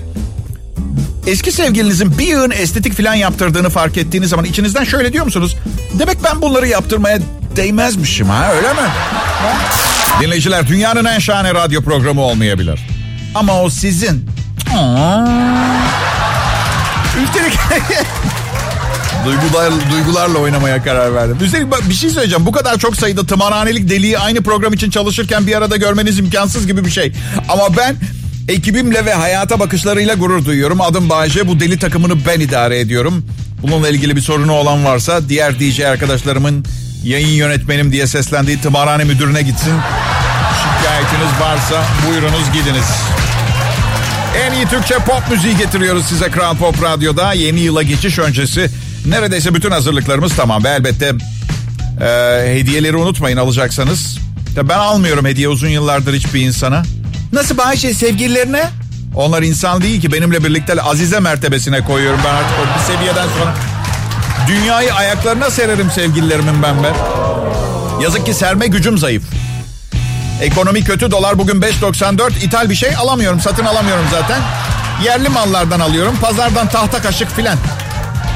eski 1.27 1.51
sevgilinizin 1.51 2.17
bir 2.17 2.27
yığın 2.27 2.51
estetik 2.51 2.97
falan 2.97 3.13
yaptırdığını 3.13 3.69
fark 3.69 3.97
ettiğiniz 3.97 4.29
zaman 4.29 4.45
içinizden 4.45 4.83
şöyle 4.83 5.13
diyor 5.13 5.25
musunuz? 5.25 5.55
Demek 5.99 6.23
ben 6.23 6.41
bunları 6.41 6.67
yaptırmaya 6.67 7.19
değmezmişim 7.55 8.29
ha 8.29 8.53
öyle 8.53 8.73
mi? 8.73 8.89
Dinleyiciler 10.21 10.67
dünyanın 10.67 11.05
en 11.05 11.19
şahane 11.19 11.53
radyo 11.53 11.81
programı 11.81 12.21
olmayabilir. 12.21 12.79
Ama 13.35 13.61
o 13.61 13.69
sizin. 13.69 14.29
Üstelik 17.23 17.53
Duygular, 19.25 19.73
duygularla 19.91 20.38
oynamaya 20.38 20.83
karar 20.83 21.15
verdim. 21.15 21.38
Üstelik 21.41 21.89
bir 21.89 21.93
şey 21.93 22.09
söyleyeceğim. 22.09 22.45
Bu 22.45 22.51
kadar 22.51 22.77
çok 22.77 22.95
sayıda 22.95 23.25
tımarhanelik 23.25 23.89
deliği 23.89 24.19
aynı 24.19 24.41
program 24.41 24.73
için 24.73 24.89
çalışırken 24.89 25.47
bir 25.47 25.55
arada 25.55 25.77
görmeniz 25.77 26.19
imkansız 26.19 26.67
gibi 26.67 26.85
bir 26.85 26.91
şey. 26.91 27.13
Ama 27.49 27.77
ben 27.77 27.95
ekibimle 28.50 29.06
ve 29.06 29.13
hayata 29.13 29.60
bakışlarıyla 29.60 30.13
gurur 30.13 30.46
duyuyorum. 30.46 30.82
Adım 30.82 31.10
Bayece. 31.10 31.48
Bu 31.48 31.60
deli 31.60 31.79
takımını 31.79 32.25
ben 32.25 32.39
idare 32.39 32.79
ediyorum. 32.79 33.25
Bununla 33.62 33.89
ilgili 33.89 34.15
bir 34.15 34.22
sorunu 34.22 34.53
olan 34.53 34.86
varsa 34.86 35.29
diğer 35.29 35.60
DJ 35.60 35.79
arkadaşlarımın 35.79 36.65
yayın 37.03 37.27
yönetmenim 37.27 37.91
diye 37.91 38.08
seslendiği 38.08 38.62
tımarhane 38.62 39.03
müdürüne 39.03 39.41
gitsin. 39.41 39.74
Şikayetiniz 40.60 41.41
varsa 41.41 41.84
buyurunuz 42.08 42.51
gidiniz. 42.53 42.86
En 44.46 44.53
iyi 44.53 44.65
Türkçe 44.65 44.96
pop 44.96 45.32
müziği 45.32 45.58
getiriyoruz 45.58 46.06
size 46.06 46.32
Kral 46.32 46.58
Pop 46.58 46.84
Radyo'da. 46.84 47.34
Yeni 47.34 47.60
yıla 47.60 47.84
geçiş 47.84 48.20
öncesi 48.20 48.70
neredeyse 49.06 49.56
bütün 49.56 49.72
hazırlıklarımız 49.72 50.36
tamam. 50.36 50.63
Ve 50.63 50.70
elbette 50.70 51.13
e, 52.01 52.06
hediyeleri 52.56 52.96
unutmayın 52.96 53.38
alacaksanız. 53.38 54.18
Ben 54.63 54.77
almıyorum 54.77 55.25
hediye 55.25 55.48
uzun 55.48 55.68
yıllardır 55.68 56.13
hiçbir 56.13 56.41
insana. 56.41 56.84
Nasıl 57.33 57.57
Bayşe 57.57 57.93
sevgililerine? 57.93 58.63
Onlar 59.15 59.41
insan 59.41 59.81
değil 59.81 60.01
ki 60.01 60.12
benimle 60.12 60.43
birlikte 60.43 60.81
Azize 60.81 61.19
mertebesine 61.19 61.81
koyuyorum 61.81 62.19
ben 62.25 62.33
artık 62.33 62.57
bir 62.79 62.93
seviyeden 62.93 63.27
sonra. 63.39 63.55
Dünyayı 64.48 64.93
ayaklarına 64.93 65.50
sererim 65.50 65.91
sevgililerimin 65.91 66.63
ben 66.63 66.75
ben. 66.83 66.93
Yazık 68.03 68.25
ki 68.25 68.33
serme 68.33 68.67
gücüm 68.67 68.98
zayıf. 68.98 69.24
Ekonomi 70.41 70.83
kötü 70.83 71.12
dolar 71.12 71.39
bugün 71.39 71.62
5.94 71.62 72.45
ithal 72.45 72.69
bir 72.69 72.75
şey 72.75 72.95
alamıyorum 72.95 73.39
satın 73.39 73.65
alamıyorum 73.65 74.05
zaten. 74.12 74.41
Yerli 75.03 75.29
mallardan 75.29 75.79
alıyorum 75.79 76.17
pazardan 76.21 76.69
tahta 76.69 77.01
kaşık 77.01 77.36
filan. 77.36 77.57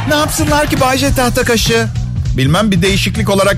Ne 0.07 0.15
yapsınlar 0.15 0.67
ki 0.67 0.81
Bayce 0.81 1.15
tahta 1.15 1.43
kaşığı? 1.43 1.87
Bilmem 2.37 2.71
bir 2.71 2.81
değişiklik 2.81 3.29
olarak 3.29 3.57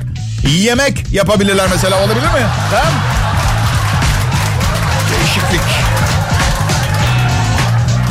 yemek 0.58 1.12
yapabilirler 1.12 1.68
mesela 1.72 2.00
olabilir 2.00 2.26
mi? 2.26 2.46
Tamam. 2.72 2.94
Değişiklik. 5.36 5.62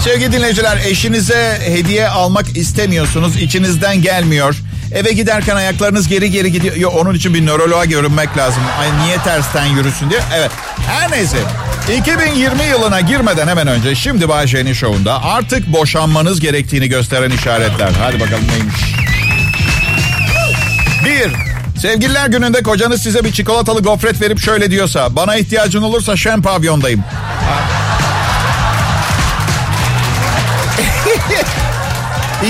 Sevgili 0.04 0.32
dinleyiciler 0.32 0.78
eşinize 0.86 1.58
hediye 1.66 2.08
almak 2.08 2.56
istemiyorsunuz. 2.56 3.36
içinizden 3.36 4.02
gelmiyor. 4.02 4.56
Eve 4.94 5.12
giderken 5.12 5.56
ayaklarınız 5.56 6.08
geri 6.08 6.30
geri 6.30 6.52
gidiyor. 6.52 6.76
Yo, 6.76 6.90
onun 6.90 7.14
için 7.14 7.34
bir 7.34 7.46
nöroloğa 7.46 7.84
görünmek 7.84 8.36
lazım. 8.36 8.62
Ay 8.80 9.04
niye 9.04 9.18
tersten 9.18 9.66
yürüsün 9.66 10.10
diye. 10.10 10.20
Evet. 10.34 10.50
Her 10.86 11.10
neyse. 11.10 11.36
2020 11.98 12.64
yılına 12.64 13.00
girmeden 13.00 13.48
hemen 13.48 13.66
önce 13.66 13.94
şimdi 13.94 14.28
Bayşe'nin 14.28 14.72
şovunda 14.72 15.24
artık 15.24 15.72
boşanmanız 15.72 16.40
gerektiğini 16.40 16.88
gösteren 16.88 17.30
işaretler. 17.30 17.90
Hadi 18.00 18.20
bakalım 18.20 18.44
neymiş. 18.48 18.76
Bir, 21.04 21.53
sevgililer 21.78 22.26
gününde 22.26 22.62
kocanız 22.62 23.02
size 23.02 23.24
bir 23.24 23.32
çikolatalı 23.32 23.80
gofret 23.80 24.20
verip 24.20 24.40
şöyle 24.40 24.70
diyorsa... 24.70 25.16
...bana 25.16 25.36
ihtiyacın 25.36 25.82
olursa 25.82 26.16
şen 26.16 26.42
pavyondayım. 26.42 27.04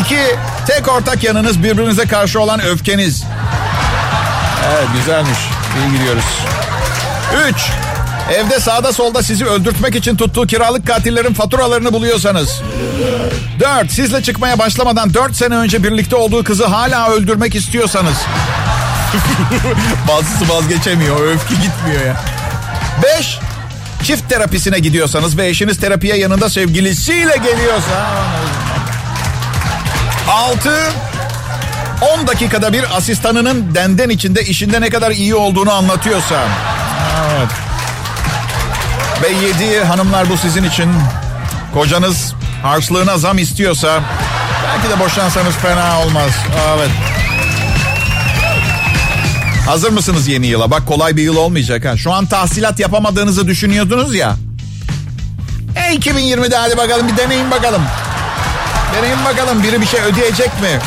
İki, 0.00 0.20
tek 0.66 0.88
ortak 0.88 1.24
yanınız 1.24 1.62
birbirinize 1.62 2.04
karşı 2.04 2.40
olan 2.40 2.60
öfkeniz. 2.60 3.24
Evet 4.72 4.88
güzelmiş. 4.96 5.38
İyi 5.78 5.98
gidiyoruz. 5.98 6.24
Üç, 7.48 7.56
evde 8.34 8.60
sağda 8.60 8.92
solda 8.92 9.22
sizi 9.22 9.46
öldürtmek 9.46 9.94
için 9.94 10.16
tuttuğu 10.16 10.46
kiralık 10.46 10.86
katillerin 10.86 11.34
faturalarını 11.34 11.92
buluyorsanız. 11.92 12.62
Dört, 13.60 13.90
sizle 13.90 14.22
çıkmaya 14.22 14.58
başlamadan 14.58 15.14
dört 15.14 15.36
sene 15.36 15.56
önce 15.56 15.84
birlikte 15.84 16.16
olduğu 16.16 16.44
kızı 16.44 16.66
hala 16.66 17.10
öldürmek 17.10 17.54
istiyorsanız. 17.54 18.16
Bazısı 20.08 20.48
vazgeçemiyor, 20.48 21.20
öfke 21.20 21.54
gitmiyor 21.54 22.06
ya. 22.06 22.16
Beş, 23.02 23.38
çift 24.02 24.28
terapisine 24.28 24.78
gidiyorsanız 24.78 25.38
ve 25.38 25.48
eşiniz 25.48 25.80
terapiye 25.80 26.16
yanında 26.16 26.50
sevgilisiyle 26.50 27.36
geliyorsa... 27.36 28.06
6 30.28 30.70
10 32.20 32.26
dakikada 32.26 32.72
bir 32.72 32.96
asistanının 32.96 33.74
denden 33.74 34.08
içinde 34.08 34.42
işinde 34.42 34.80
ne 34.80 34.90
kadar 34.90 35.10
iyi 35.10 35.34
olduğunu 35.34 35.72
anlatıyorsa. 35.72 36.34
Evet. 37.30 37.48
Ve 39.22 39.28
7 39.68 39.84
hanımlar 39.84 40.30
bu 40.30 40.36
sizin 40.36 40.64
için. 40.64 40.90
Kocanız 41.74 42.34
harçlığına 42.62 43.18
zam 43.18 43.38
istiyorsa 43.38 44.00
belki 44.68 44.90
de 44.90 45.04
boşansanız 45.04 45.54
fena 45.54 46.00
olmaz. 46.00 46.30
Evet. 46.76 46.90
Hazır 49.66 49.90
mısınız 49.90 50.28
yeni 50.28 50.46
yıla? 50.46 50.70
Bak 50.70 50.86
kolay 50.86 51.16
bir 51.16 51.22
yıl 51.22 51.36
olmayacak 51.36 51.84
ha. 51.84 51.96
Şu 51.96 52.12
an 52.12 52.26
tahsilat 52.26 52.80
yapamadığınızı 52.80 53.46
düşünüyordunuz 53.48 54.14
ya. 54.14 54.36
E 55.76 55.96
2020'de 55.96 56.56
hadi 56.56 56.76
bakalım 56.76 57.08
bir 57.08 57.16
deneyin 57.16 57.50
bakalım. 57.50 57.82
Deneyin 58.96 59.24
bakalım 59.24 59.62
biri 59.62 59.80
bir 59.80 59.86
şey 59.86 60.00
ödeyecek 60.00 60.48
mi? 60.60 60.78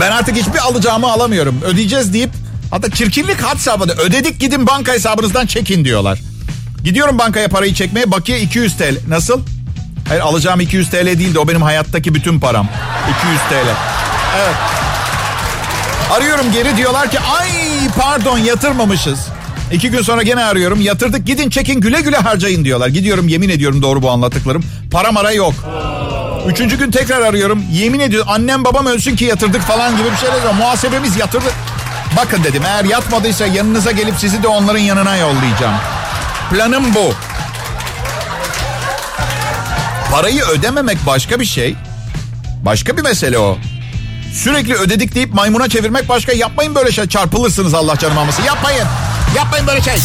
Ben 0.00 0.10
artık 0.10 0.36
hiçbir 0.36 0.58
alacağımı 0.58 1.12
alamıyorum. 1.12 1.60
Ödeyeceğiz 1.62 2.12
deyip 2.14 2.30
hatta 2.70 2.90
çirkinlik 2.90 3.40
had 3.42 3.58
safhada. 3.58 3.92
Ödedik 3.92 4.40
gidin 4.40 4.66
banka 4.66 4.92
hesabınızdan 4.92 5.46
çekin 5.46 5.84
diyorlar. 5.84 6.18
Gidiyorum 6.84 7.18
bankaya 7.18 7.48
parayı 7.48 7.74
çekmeye 7.74 8.10
bakiye 8.10 8.40
200 8.40 8.76
TL. 8.76 8.98
Nasıl? 9.08 9.40
Hayır 10.08 10.20
alacağım 10.20 10.60
200 10.60 10.90
TL 10.90 11.06
değildi 11.06 11.38
o 11.38 11.48
benim 11.48 11.62
hayattaki 11.62 12.14
bütün 12.14 12.40
param. 12.40 12.68
200 13.20 13.38
TL. 13.40 13.68
Evet. 14.38 14.54
Arıyorum 16.12 16.52
geri 16.52 16.76
diyorlar 16.76 17.10
ki 17.10 17.18
ay 17.20 17.48
pardon 17.98 18.38
yatırmamışız. 18.38 19.18
İki 19.72 19.90
gün 19.90 20.02
sonra 20.02 20.22
gene 20.22 20.44
arıyorum 20.44 20.80
yatırdık 20.80 21.26
gidin 21.26 21.50
çekin 21.50 21.80
güle 21.80 22.00
güle 22.00 22.16
harcayın 22.16 22.64
diyorlar. 22.64 22.88
Gidiyorum 22.88 23.28
yemin 23.28 23.48
ediyorum 23.48 23.82
doğru 23.82 24.02
bu 24.02 24.10
anlattıklarım. 24.10 24.64
Para 24.90 25.12
mara 25.12 25.32
yok. 25.32 25.54
Üçüncü 26.46 26.78
gün 26.78 26.90
tekrar 26.90 27.20
arıyorum. 27.20 27.64
Yemin 27.72 28.00
ediyorum 28.00 28.28
annem 28.30 28.64
babam 28.64 28.86
ölsün 28.86 29.16
ki 29.16 29.24
yatırdık 29.24 29.62
falan 29.62 29.96
gibi 29.96 30.10
bir 30.12 30.16
şeyler. 30.16 30.54
Muhasebemiz 30.54 31.16
yatırdı. 31.16 31.48
Bakın 32.16 32.44
dedim 32.44 32.62
eğer 32.66 32.84
yatmadıysa 32.84 33.46
yanınıza 33.46 33.90
gelip 33.90 34.14
sizi 34.18 34.42
de 34.42 34.48
onların 34.48 34.78
yanına 34.78 35.16
yollayacağım. 35.16 35.74
Planım 36.50 36.94
bu. 36.94 37.12
Parayı 40.12 40.42
ödememek 40.42 40.98
başka 41.06 41.40
bir 41.40 41.44
şey. 41.44 41.74
Başka 42.64 42.96
bir 42.96 43.02
mesele 43.02 43.38
o. 43.38 43.58
Sürekli 44.32 44.74
ödedik 44.74 45.14
deyip 45.14 45.34
maymuna 45.34 45.68
çevirmek 45.68 46.08
başka. 46.08 46.32
Yapmayın 46.32 46.74
böyle 46.74 46.92
şey. 46.92 47.06
Çarpılırsınız 47.06 47.74
Allah 47.74 47.98
canım 47.98 48.18
almasın. 48.18 48.42
Yapmayın. 48.42 48.86
Yapmayın 49.36 49.66
böyle 49.66 49.82
şey. 49.82 49.96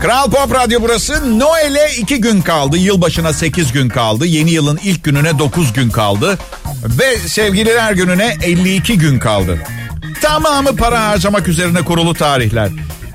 Kral 0.00 0.30
Pop 0.30 0.54
Radyo 0.54 0.82
burası. 0.82 1.38
Noel'e 1.38 1.90
iki 1.98 2.20
gün 2.20 2.42
kaldı. 2.42 2.76
Yılbaşına 2.76 3.32
sekiz 3.32 3.72
gün 3.72 3.88
kaldı. 3.88 4.26
Yeni 4.26 4.50
yılın 4.50 4.80
ilk 4.82 5.04
gününe 5.04 5.38
dokuz 5.38 5.72
gün 5.72 5.90
kaldı. 5.90 6.38
Ve 6.84 7.16
sevgililer 7.16 7.92
gününe 7.92 8.36
52 8.42 8.98
gün 8.98 9.18
kaldı. 9.18 9.58
Tamamı 10.22 10.76
para 10.76 11.08
harcamak 11.08 11.48
üzerine 11.48 11.82
kurulu 11.82 12.14
tarihler. 12.14 12.68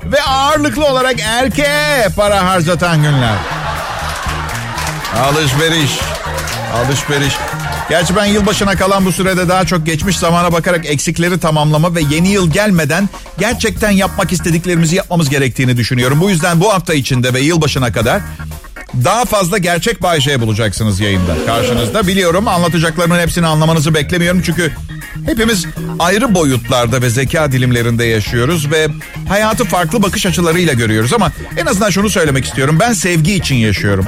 Ve 0.04 0.22
ağırlıklı 0.22 0.86
olarak 0.86 1.16
erkeğe 1.20 2.08
para 2.16 2.44
harcatan 2.44 3.02
günler. 3.02 3.36
Alışveriş. 5.24 5.90
Alışveriş. 6.74 7.34
Gerçi 7.88 8.16
ben 8.16 8.24
yılbaşına 8.24 8.76
kalan 8.76 9.04
bu 9.04 9.12
sürede 9.12 9.48
daha 9.48 9.64
çok 9.64 9.86
geçmiş 9.86 10.18
zamana 10.18 10.52
bakarak 10.52 10.86
eksikleri 10.86 11.40
tamamlama 11.40 11.94
ve 11.94 12.00
yeni 12.10 12.28
yıl 12.28 12.50
gelmeden 12.50 13.08
gerçekten 13.38 13.90
yapmak 13.90 14.32
istediklerimizi 14.32 14.96
yapmamız 14.96 15.30
gerektiğini 15.30 15.76
düşünüyorum. 15.76 16.20
Bu 16.20 16.30
yüzden 16.30 16.60
bu 16.60 16.72
hafta 16.72 16.94
içinde 16.94 17.34
ve 17.34 17.40
yılbaşına 17.40 17.92
kadar 17.92 18.22
daha 19.04 19.24
fazla 19.24 19.58
gerçek 19.58 20.02
Bayşe 20.02 20.40
bulacaksınız 20.40 21.00
yayında 21.00 21.34
karşınızda. 21.46 22.06
Biliyorum 22.06 22.48
anlatacaklarımın 22.48 23.18
hepsini 23.18 23.46
anlamanızı 23.46 23.94
beklemiyorum 23.94 24.42
çünkü 24.46 24.72
hepimiz 25.26 25.66
ayrı 25.98 26.34
boyutlarda 26.34 27.02
ve 27.02 27.10
zeka 27.10 27.52
dilimlerinde 27.52 28.04
yaşıyoruz 28.04 28.70
ve 28.70 28.88
hayatı 29.28 29.64
farklı 29.64 30.02
bakış 30.02 30.26
açılarıyla 30.26 30.72
görüyoruz 30.72 31.12
ama 31.12 31.32
en 31.56 31.66
azından 31.66 31.90
şunu 31.90 32.10
söylemek 32.10 32.44
istiyorum. 32.44 32.76
Ben 32.80 32.92
sevgi 32.92 33.34
için 33.34 33.54
yaşıyorum. 33.54 34.06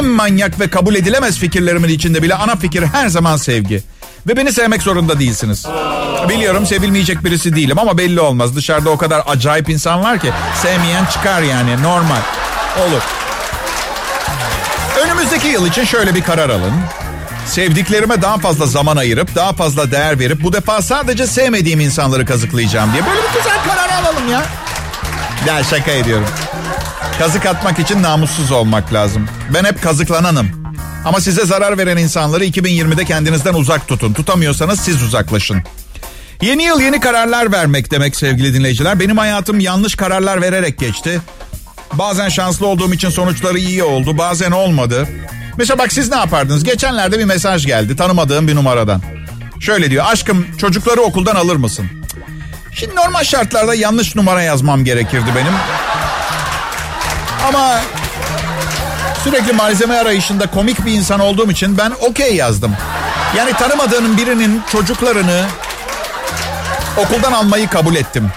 En 0.00 0.06
manyak 0.06 0.60
ve 0.60 0.70
kabul 0.70 0.94
edilemez 0.94 1.38
fikirlerimin 1.38 1.88
içinde 1.88 2.22
bile 2.22 2.34
ana 2.34 2.56
fikir 2.56 2.82
her 2.82 3.08
zaman 3.08 3.36
sevgi. 3.36 3.82
Ve 4.28 4.36
beni 4.36 4.52
sevmek 4.52 4.82
zorunda 4.82 5.18
değilsiniz. 5.18 5.66
Biliyorum 6.28 6.66
sevilmeyecek 6.66 7.24
birisi 7.24 7.56
değilim 7.56 7.78
ama 7.78 7.98
belli 7.98 8.20
olmaz. 8.20 8.56
Dışarıda 8.56 8.90
o 8.90 8.96
kadar 8.96 9.22
acayip 9.26 9.68
insan 9.68 10.02
var 10.02 10.18
ki 10.18 10.32
sevmeyen 10.62 11.04
çıkar 11.04 11.42
yani 11.42 11.82
normal. 11.82 12.20
Olur. 12.78 13.02
Önümüzdeki 15.04 15.48
yıl 15.48 15.66
için 15.66 15.84
şöyle 15.84 16.14
bir 16.14 16.22
karar 16.22 16.50
alın. 16.50 16.72
Sevdiklerime 17.46 18.22
daha 18.22 18.38
fazla 18.38 18.66
zaman 18.66 18.96
ayırıp, 18.96 19.34
daha 19.34 19.52
fazla 19.52 19.90
değer 19.90 20.18
verip 20.18 20.42
bu 20.42 20.52
defa 20.52 20.82
sadece 20.82 21.26
sevmediğim 21.26 21.80
insanları 21.80 22.26
kazıklayacağım 22.26 22.92
diye. 22.92 23.06
Böyle 23.06 23.18
bir 23.18 23.38
güzel 23.38 23.58
karar 23.68 23.88
alalım 24.02 24.32
ya. 24.32 24.42
Ya 25.46 25.64
şaka 25.64 25.90
ediyorum. 25.90 26.26
Kazık 27.20 27.46
atmak 27.46 27.78
için 27.78 28.02
namussuz 28.02 28.52
olmak 28.52 28.92
lazım. 28.92 29.28
Ben 29.54 29.64
hep 29.64 29.82
kazıklananım. 29.82 30.48
Ama 31.04 31.20
size 31.20 31.44
zarar 31.44 31.78
veren 31.78 31.96
insanları 31.96 32.44
2020'de 32.44 33.04
kendinizden 33.04 33.54
uzak 33.54 33.88
tutun. 33.88 34.12
Tutamıyorsanız 34.12 34.80
siz 34.80 35.02
uzaklaşın. 35.02 35.62
Yeni 36.42 36.62
yıl 36.62 36.80
yeni 36.80 37.00
kararlar 37.00 37.52
vermek 37.52 37.90
demek 37.90 38.16
sevgili 38.16 38.54
dinleyiciler. 38.54 39.00
Benim 39.00 39.18
hayatım 39.18 39.60
yanlış 39.60 39.94
kararlar 39.94 40.42
vererek 40.42 40.78
geçti. 40.78 41.20
Bazen 41.92 42.28
şanslı 42.28 42.66
olduğum 42.66 42.94
için 42.94 43.10
sonuçları 43.10 43.58
iyi 43.58 43.82
oldu, 43.82 44.18
bazen 44.18 44.50
olmadı. 44.50 45.08
Mesela 45.56 45.78
bak 45.78 45.92
siz 45.92 46.10
ne 46.10 46.16
yapardınız? 46.16 46.64
Geçenlerde 46.64 47.18
bir 47.18 47.24
mesaj 47.24 47.66
geldi 47.66 47.96
tanımadığım 47.96 48.48
bir 48.48 48.54
numaradan. 48.54 49.02
Şöyle 49.60 49.90
diyor, 49.90 50.04
aşkım 50.08 50.46
çocukları 50.58 51.00
okuldan 51.00 51.36
alır 51.36 51.56
mısın? 51.56 51.86
Şimdi 52.72 52.96
normal 52.96 53.24
şartlarda 53.24 53.74
yanlış 53.74 54.16
numara 54.16 54.42
yazmam 54.42 54.84
gerekirdi 54.84 55.30
benim. 55.36 55.52
Ama 57.48 57.80
sürekli 59.24 59.52
malzeme 59.52 59.94
arayışında 59.96 60.46
komik 60.46 60.86
bir 60.86 60.92
insan 60.92 61.20
olduğum 61.20 61.50
için 61.50 61.78
ben 61.78 61.92
okey 62.00 62.36
yazdım. 62.36 62.76
Yani 63.36 63.52
tanımadığım 63.52 64.16
birinin 64.16 64.62
çocuklarını 64.72 65.44
okuldan 66.96 67.32
almayı 67.32 67.68
kabul 67.68 67.94
ettim. 67.94 68.30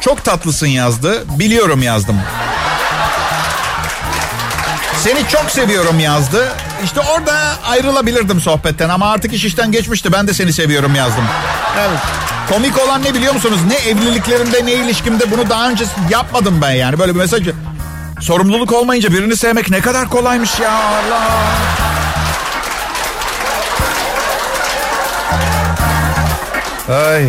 Çok 0.00 0.24
tatlısın 0.24 0.66
yazdı. 0.66 1.24
Biliyorum 1.38 1.82
yazdım. 1.82 2.20
Seni 5.02 5.28
çok 5.28 5.50
seviyorum 5.50 6.00
yazdı. 6.00 6.48
İşte 6.84 7.00
orada 7.00 7.34
ayrılabilirdim 7.68 8.40
sohbetten 8.40 8.88
ama 8.88 9.12
artık 9.12 9.32
iş 9.32 9.44
işten 9.44 9.72
geçmişti. 9.72 10.12
Ben 10.12 10.28
de 10.28 10.34
seni 10.34 10.52
seviyorum 10.52 10.94
yazdım. 10.94 11.24
Evet. 11.78 11.98
Komik 12.52 12.78
olan 12.78 13.02
ne 13.04 13.14
biliyor 13.14 13.34
musunuz? 13.34 13.58
Ne 13.68 13.90
evliliklerimde 13.90 14.66
ne 14.66 14.72
ilişkimde 14.72 15.30
bunu 15.30 15.50
daha 15.50 15.68
önce 15.68 15.84
yapmadım 16.10 16.58
ben 16.62 16.70
yani. 16.70 16.98
Böyle 16.98 17.14
bir 17.14 17.18
mesaj. 17.18 17.42
Sorumluluk 18.20 18.72
olmayınca 18.72 19.12
birini 19.12 19.36
sevmek 19.36 19.70
ne 19.70 19.80
kadar 19.80 20.08
kolaymış 20.08 20.60
ya 20.60 20.72
Allah. 20.72 21.30
Ay. 27.06 27.24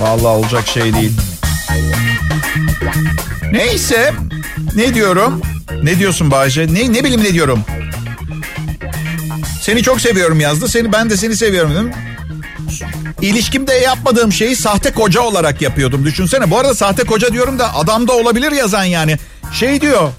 Vallahi 0.00 0.26
olacak 0.26 0.66
şey 0.66 0.94
değil. 0.94 1.12
Neyse. 3.52 4.12
Ne 4.74 4.94
diyorum? 4.94 5.42
Ne 5.82 5.98
diyorsun 5.98 6.30
Bahçe? 6.30 6.74
Ne, 6.74 6.92
ne 6.92 7.04
bileyim 7.04 7.24
ne 7.24 7.32
diyorum? 7.32 7.64
Seni 9.60 9.82
çok 9.82 10.00
seviyorum 10.00 10.40
yazdı. 10.40 10.68
Seni 10.68 10.92
ben 10.92 11.10
de 11.10 11.16
seni 11.16 11.36
seviyorum 11.36 11.70
dedim. 11.74 11.92
İlişkimde 13.22 13.74
yapmadığım 13.74 14.32
şeyi 14.32 14.56
sahte 14.56 14.92
koca 14.92 15.20
olarak 15.20 15.62
yapıyordum. 15.62 16.04
Düşünsene. 16.04 16.50
Bu 16.50 16.58
arada 16.58 16.74
sahte 16.74 17.04
koca 17.04 17.32
diyorum 17.32 17.58
da 17.58 17.74
adam 17.74 18.08
da 18.08 18.12
olabilir 18.12 18.52
yazan 18.52 18.84
yani. 18.84 19.18
Şey 19.54 19.80
diyor. 19.80 20.10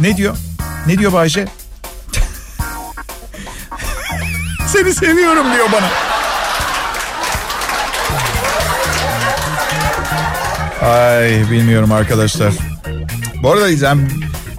Ne 0.00 0.16
diyor? 0.16 0.36
Ne 0.86 0.98
diyor 0.98 1.12
Bayce? 1.12 1.44
Seni 4.66 4.94
seviyorum 4.94 5.46
diyor 5.54 5.66
bana. 5.72 5.88
Ay 10.90 11.50
bilmiyorum 11.50 11.92
arkadaşlar. 11.92 12.52
Bu 13.42 13.50
arada 13.50 13.70
yani 13.70 14.08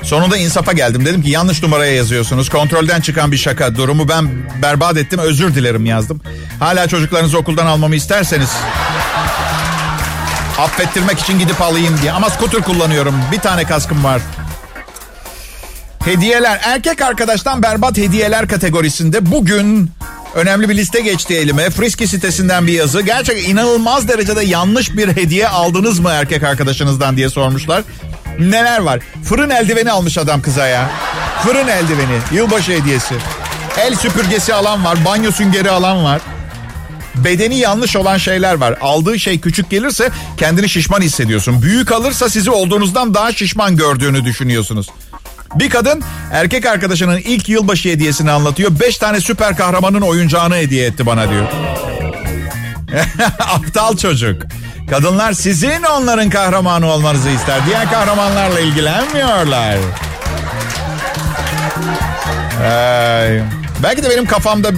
sonunda 0.03 0.37
insafa 0.37 0.71
geldim. 0.73 1.05
Dedim 1.05 1.21
ki 1.21 1.29
yanlış 1.29 1.63
numaraya 1.63 1.93
yazıyorsunuz. 1.95 2.49
Kontrolden 2.49 3.01
çıkan 3.01 3.31
bir 3.31 3.37
şaka. 3.37 3.75
Durumu 3.75 4.09
ben 4.09 4.29
berbat 4.61 4.97
ettim. 4.97 5.19
Özür 5.19 5.55
dilerim 5.55 5.85
yazdım. 5.85 6.21
Hala 6.59 6.87
çocuklarınızı 6.87 7.37
okuldan 7.37 7.65
almamı 7.65 7.95
isterseniz 7.95 8.49
affettirmek 10.61 11.19
için 11.19 11.39
gidip 11.39 11.61
alayım 11.61 11.99
diye. 12.01 12.11
Ama 12.11 12.29
scooter 12.29 12.61
kullanıyorum. 12.61 13.15
Bir 13.31 13.39
tane 13.39 13.63
kaskım 13.63 14.03
var. 14.03 14.21
Hediyeler. 16.05 16.59
Erkek 16.63 17.01
arkadaştan 17.01 17.63
berbat 17.63 17.97
hediyeler 17.97 18.47
kategorisinde 18.47 19.31
bugün 19.31 19.91
önemli 20.35 20.69
bir 20.69 20.77
liste 20.77 21.01
geçti 21.01 21.35
elime. 21.35 21.69
Friski 21.69 22.07
sitesinden 22.07 22.67
bir 22.67 22.73
yazı. 22.73 23.01
Gerçekten 23.01 23.51
inanılmaz 23.51 24.07
derecede 24.07 24.43
yanlış 24.43 24.97
bir 24.97 25.07
hediye 25.07 25.47
aldınız 25.47 25.99
mı 25.99 26.09
erkek 26.09 26.43
arkadaşınızdan 26.43 27.17
diye 27.17 27.29
sormuşlar. 27.29 27.83
Neler 28.39 28.79
var? 28.79 28.99
Fırın 29.23 29.49
eldiveni 29.49 29.91
almış 29.91 30.17
adam 30.17 30.41
kıza 30.41 30.67
ya. 30.67 30.89
Fırın 31.43 31.67
eldiveni. 31.67 32.19
Yılbaşı 32.31 32.71
hediyesi. 32.71 33.15
El 33.77 33.95
süpürgesi 33.95 34.53
alan 34.53 34.85
var. 34.85 35.05
Banyo 35.05 35.31
süngeri 35.31 35.69
alan 35.69 36.03
var. 36.03 36.21
Bedeni 37.15 37.57
yanlış 37.57 37.95
olan 37.95 38.17
şeyler 38.17 38.53
var. 38.53 38.77
Aldığı 38.81 39.19
şey 39.19 39.39
küçük 39.39 39.69
gelirse 39.69 40.09
kendini 40.37 40.69
şişman 40.69 41.01
hissediyorsun. 41.01 41.61
Büyük 41.61 41.91
alırsa 41.91 42.29
sizi 42.29 42.51
olduğunuzdan 42.51 43.13
daha 43.13 43.33
şişman 43.33 43.77
gördüğünü 43.77 44.25
düşünüyorsunuz. 44.25 44.87
Bir 45.55 45.69
kadın 45.69 46.03
erkek 46.31 46.65
arkadaşının 46.65 47.17
ilk 47.17 47.49
yılbaşı 47.49 47.89
hediyesini 47.89 48.31
anlatıyor. 48.31 48.71
Beş 48.79 48.97
tane 48.97 49.21
süper 49.21 49.57
kahramanın 49.57 50.01
oyuncağını 50.01 50.55
hediye 50.55 50.85
etti 50.87 51.05
bana 51.05 51.29
diyor. 51.29 51.47
Aptal 53.39 53.97
çocuk. 53.97 54.41
Kadınlar 54.89 55.33
sizin 55.33 55.83
onların 55.83 56.29
kahramanı 56.29 56.85
olmanızı 56.85 57.29
ister. 57.29 57.65
Diğer 57.65 57.91
kahramanlarla 57.91 58.59
ilgilenmiyorlar. 58.59 59.77
Ee, 62.63 63.41
belki 63.83 64.03
de 64.03 64.09
benim 64.09 64.25
kafamda 64.25 64.71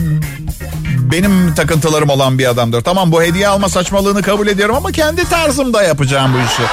benim 1.13 1.56
takıntılarım 1.56 2.10
olan 2.10 2.39
bir 2.39 2.45
adamdır. 2.49 2.82
Tamam 2.82 3.12
bu 3.12 3.23
hediye 3.23 3.47
alma 3.47 3.69
saçmalığını 3.69 4.21
kabul 4.21 4.47
ediyorum 4.47 4.76
ama 4.76 4.91
kendi 4.91 5.30
tarzımda 5.30 5.84
yapacağım 5.84 6.34
bu 6.34 6.38
işi. 6.38 6.63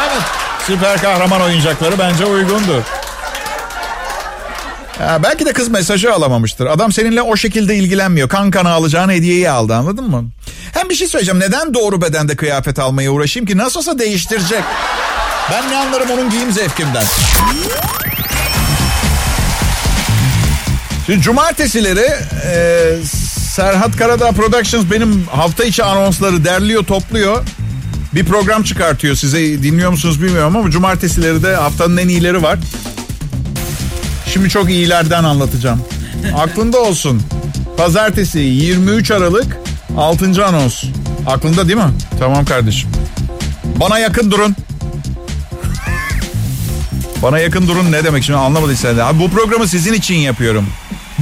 Evet 0.00 0.22
süper 0.66 1.02
kahraman 1.02 1.42
oyuncakları 1.42 1.98
bence 1.98 2.24
uygundur. 2.24 2.82
Ya 5.00 5.22
belki 5.22 5.46
de 5.46 5.52
kız 5.52 5.68
mesajı 5.68 6.12
alamamıştır. 6.14 6.66
Adam 6.66 6.92
seninle 6.92 7.22
o 7.22 7.36
şekilde 7.36 7.76
ilgilenmiyor. 7.76 8.28
Kan 8.28 8.50
kana 8.50 8.70
alacağın 8.70 9.08
hediyeyi 9.10 9.50
aldı 9.50 9.74
anladın 9.74 10.10
mı? 10.10 10.24
Hem 10.72 10.88
bir 10.90 10.94
şey 10.94 11.08
söyleyeceğim. 11.08 11.40
Neden 11.40 11.74
doğru 11.74 12.02
bedende 12.02 12.36
kıyafet 12.36 12.78
almaya 12.78 13.10
uğraşayım 13.10 13.46
ki? 13.46 13.56
Nasıl 13.56 13.80
olsa 13.80 13.98
değiştirecek. 13.98 14.62
Ben 15.52 15.70
ne 15.70 15.76
anlarım 15.76 16.10
onun 16.10 16.30
giyim 16.30 16.52
zevkimden. 16.52 17.04
Şimdi 21.06 21.20
cumartesileri 21.20 22.10
e, 22.46 22.92
Serhat 23.50 23.96
Karadağ 23.96 24.32
Productions 24.32 24.90
benim 24.90 25.26
hafta 25.26 25.64
içi 25.64 25.84
anonsları 25.84 26.44
derliyor 26.44 26.84
topluyor. 26.84 27.44
Bir 28.14 28.24
program 28.24 28.62
çıkartıyor 28.62 29.14
size 29.14 29.38
dinliyor 29.38 29.90
musunuz 29.90 30.22
bilmiyorum 30.22 30.56
ama 30.56 30.70
cumartesileri 30.70 31.42
de 31.42 31.56
haftanın 31.56 31.96
en 31.96 32.08
iyileri 32.08 32.42
var. 32.42 32.58
Şimdi 34.32 34.48
çok 34.48 34.70
iyilerden 34.70 35.24
anlatacağım. 35.24 35.80
Aklında 36.36 36.78
olsun. 36.78 37.22
Pazartesi 37.76 38.38
23 38.38 39.10
Aralık 39.10 39.56
6. 39.96 40.46
anons. 40.46 40.84
Aklında 41.26 41.68
değil 41.68 41.78
mi? 41.78 41.92
Tamam 42.18 42.44
kardeşim. 42.44 42.90
Bana 43.80 43.98
yakın 43.98 44.30
durun. 44.30 44.56
Bana 47.22 47.38
yakın 47.38 47.68
durun 47.68 47.92
ne 47.92 48.04
demek 48.04 48.24
şimdi 48.24 48.38
anlamadıysan. 48.38 48.98
Abi 48.98 49.20
bu 49.20 49.30
programı 49.30 49.68
sizin 49.68 49.92
için 49.92 50.14
yapıyorum. 50.14 50.66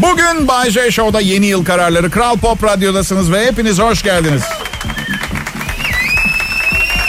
Bugün 0.03 0.49
Bay 0.49 0.71
J 0.71 0.91
Show'da 0.91 1.21
yeni 1.21 1.47
yıl 1.47 1.65
kararları 1.65 2.11
Kral 2.11 2.37
Pop 2.37 2.65
Radyo'dasınız 2.65 3.33
ve 3.33 3.47
hepiniz 3.47 3.79
hoş 3.79 4.03
geldiniz. 4.03 4.43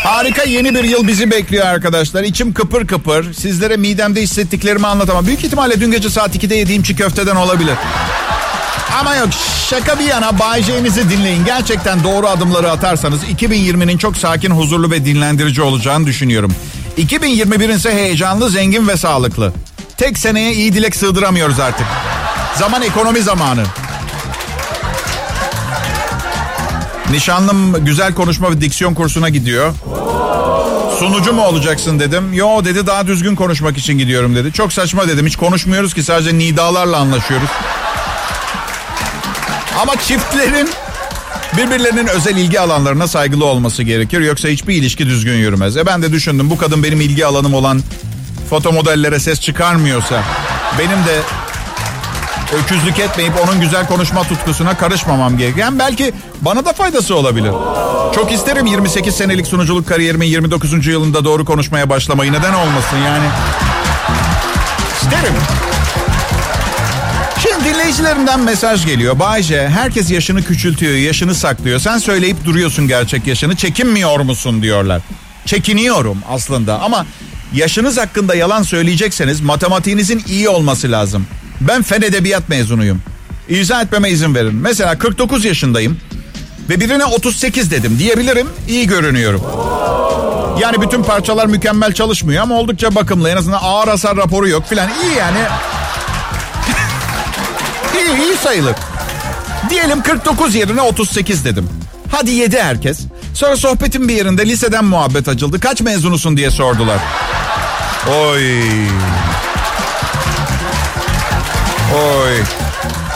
Harika 0.04 0.44
yeni 0.44 0.76
bir 0.76 0.84
yıl 0.84 1.08
bizi 1.08 1.32
bekliyor 1.32 1.66
arkadaşlar. 1.66 2.24
İçim 2.24 2.54
kıpır 2.54 2.88
kıpır. 2.88 3.34
Sizlere 3.34 3.78
midemde 3.78 4.22
hissettiklerimi 4.22 4.88
anlatamam. 4.88 5.26
Büyük 5.26 5.44
ihtimalle 5.44 5.82
dün 5.82 5.92
gece 5.92 6.10
saat 6.10 6.36
2'de 6.36 6.56
yediğim 6.56 6.84
çiğ 6.84 6.96
köfteden 6.96 7.36
olabilir. 7.36 7.76
Ama 9.00 9.16
yok 9.16 9.30
şaka 9.70 10.00
bir 10.00 10.06
yana 10.06 10.40
Bay 10.40 10.64
J'nizi 10.64 11.10
dinleyin. 11.10 11.46
Gerçekten 11.46 12.04
doğru 12.04 12.28
adımları 12.28 12.72
atarsanız 12.72 13.24
2020'nin 13.24 13.98
çok 13.98 14.18
sakin, 14.18 14.52
huzurlu 14.52 14.92
ve 14.92 15.06
dinlendirici 15.06 15.62
olacağını 15.62 16.08
düşünüyorum. 16.08 16.56
2021'in 16.98 17.76
ise 17.76 17.94
heyecanlı, 17.94 18.50
zengin 18.50 18.88
ve 18.88 18.98
sağlıklı. 18.98 19.54
Tek 19.98 20.18
seneye 20.18 20.54
iyi 20.54 20.74
dilek 20.74 20.96
sığdıramıyoruz 20.96 21.60
artık. 21.60 21.88
Zaman 22.60 22.82
ekonomi 22.82 23.22
zamanı. 23.22 23.64
Nişanlım 27.12 27.86
güzel 27.86 28.14
konuşma 28.14 28.52
ve 28.52 28.62
diksiyon 28.62 28.94
kursuna 28.94 29.30
gidiyor. 29.30 29.74
Sunucu 31.00 31.34
mu 31.34 31.42
olacaksın 31.42 32.00
dedim. 32.00 32.34
Yo 32.34 32.66
dedi 32.66 32.88
daha 32.88 33.08
düzgün 33.08 33.36
konuşmak 33.36 33.78
için 33.78 33.98
gidiyorum 33.98 34.36
dedi. 34.36 34.54
Çok 34.54 34.74
saçma 34.74 35.08
dedim. 35.08 35.26
Hiç 35.26 35.36
konuşmuyoruz 35.36 35.94
ki 35.94 36.04
sadece 36.04 36.38
nidalarla 36.38 36.98
anlaşıyoruz. 36.98 37.50
Ama 39.82 39.96
çiftlerin 39.96 40.70
Birbirlerinin 41.58 42.08
özel 42.08 42.38
ilgi 42.38 42.60
alanlarına 42.60 43.08
saygılı 43.08 43.46
olması 43.46 43.84
gerekir. 43.84 44.22
Yoksa 44.22 44.48
hiçbir 44.48 44.76
ilişki 44.76 45.06
düzgün 45.06 45.34
yürümez. 45.34 45.78
E 45.78 45.86
ben 45.86 46.02
de 46.02 46.12
düşündüm 46.12 46.50
bu 46.50 46.58
kadın 46.58 46.84
benim 46.84 47.02
ilgi 47.02 47.26
alanım 47.26 47.54
olan 47.54 47.82
foto 48.50 48.72
modellere 48.72 49.20
ses 49.20 49.42
çıkarmıyorsa... 49.42 50.24
...benim 50.80 51.06
de 51.06 51.22
öküzlük 52.54 53.00
etmeyip 53.00 53.34
onun 53.48 53.62
güzel 53.62 53.88
konuşma 53.88 54.24
tutkusuna 54.24 54.78
karışmamam 54.78 55.38
gereken 55.38 55.80
belki 55.80 56.14
bana 56.42 56.66
da 56.66 56.74
faydası 56.74 57.16
olabilir. 57.16 57.52
Çok 58.16 58.32
isterim 58.32 58.66
28 58.66 59.16
senelik 59.16 59.48
sunuculuk 59.48 59.88
kariyerimin 59.88 60.28
29. 60.28 60.88
yılında 60.88 61.26
doğru 61.26 61.46
konuşmaya 61.46 61.90
başlamayı 61.90 62.34
neden 62.34 62.54
olmasın 62.54 62.98
yani. 62.98 63.26
İsterim. 65.02 65.34
Şimdi 67.40 67.66
dinleyicilerimden 67.74 68.40
mesaj 68.40 68.86
geliyor. 68.86 69.20
Bayce 69.20 69.70
herkes 69.70 70.12
yaşını 70.12 70.44
küçültüyor, 70.44 70.94
yaşını 70.94 71.36
saklıyor. 71.36 71.80
Sen 71.80 71.98
söyleyip 71.98 72.46
duruyorsun 72.46 72.88
gerçek 72.88 73.28
yaşını. 73.28 73.56
Çekinmiyor 73.56 74.20
musun 74.20 74.62
diyorlar. 74.62 75.02
Çekiniyorum 75.46 76.18
aslında 76.30 76.80
ama 76.80 77.06
yaşınız 77.54 77.98
hakkında 77.98 78.36
yalan 78.36 78.64
söyleyecekseniz 78.64 79.42
matematiğinizin 79.42 80.24
iyi 80.28 80.50
olması 80.50 80.92
lazım. 80.92 81.28
Ben 81.62 81.82
fen 81.82 82.02
edebiyat 82.02 82.50
mezunuyum. 82.50 83.02
İzah 83.50 83.82
etmeme 83.82 84.10
izin 84.10 84.36
verin. 84.36 84.56
Mesela 84.56 84.98
49 84.98 85.46
yaşındayım 85.46 85.98
ve 86.70 86.80
birine 86.80 87.06
38 87.06 87.72
dedim 87.72 88.00
diyebilirim. 88.00 88.48
İyi 88.68 88.88
görünüyorum. 88.88 89.42
Yani 90.62 90.82
bütün 90.82 91.04
parçalar 91.04 91.46
mükemmel 91.46 91.94
çalışmıyor 91.94 92.44
ama 92.44 92.56
oldukça 92.56 92.96
bakımlı. 92.96 93.30
En 93.30 93.38
azından 93.38 93.60
ağır 93.62 93.88
hasar 93.88 94.18
raporu 94.18 94.48
yok 94.50 94.70
filan. 94.70 94.90
İyi 95.04 95.18
yani. 95.18 95.38
iyi, 97.94 98.26
iyi 98.26 98.38
sayılır. 98.38 98.76
Diyelim 99.70 100.04
49 100.04 100.56
yerine 100.56 100.82
38 100.82 101.46
dedim. 101.46 101.70
Hadi 102.12 102.32
yedi 102.32 102.62
herkes. 102.62 103.00
Sonra 103.34 103.58
sohbetin 103.58 104.08
bir 104.08 104.16
yerinde 104.16 104.46
liseden 104.46 104.86
muhabbet 104.86 105.28
açıldı. 105.28 105.60
Kaç 105.60 105.82
mezunusun 105.82 106.38
diye 106.38 106.52
sordular. 106.52 107.00
Oy. 108.08 108.64
Oy. 111.96 112.44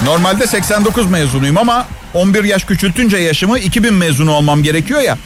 Normalde 0.05 0.47
89 0.47 1.09
mezunuyum 1.09 1.57
ama 1.57 1.85
11 2.13 2.43
yaş 2.43 2.63
küçültünce 2.63 3.17
yaşımı 3.17 3.59
2000 3.59 3.93
mezunu 3.93 4.31
olmam 4.31 4.63
gerekiyor 4.63 5.01
ya. 5.01 5.17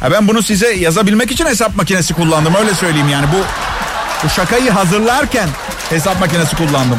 Ha 0.00 0.10
ben 0.10 0.28
bunu 0.28 0.42
size 0.42 0.74
yazabilmek 0.74 1.30
için 1.30 1.46
hesap 1.46 1.76
makinesi 1.76 2.14
kullandım 2.14 2.54
öyle 2.54 2.74
söyleyeyim 2.74 3.08
yani 3.08 3.26
bu 3.32 3.44
bu 4.24 4.28
şakayı 4.28 4.70
hazırlarken 4.70 5.48
hesap 5.90 6.20
makinesi 6.20 6.56
kullandım. 6.56 6.98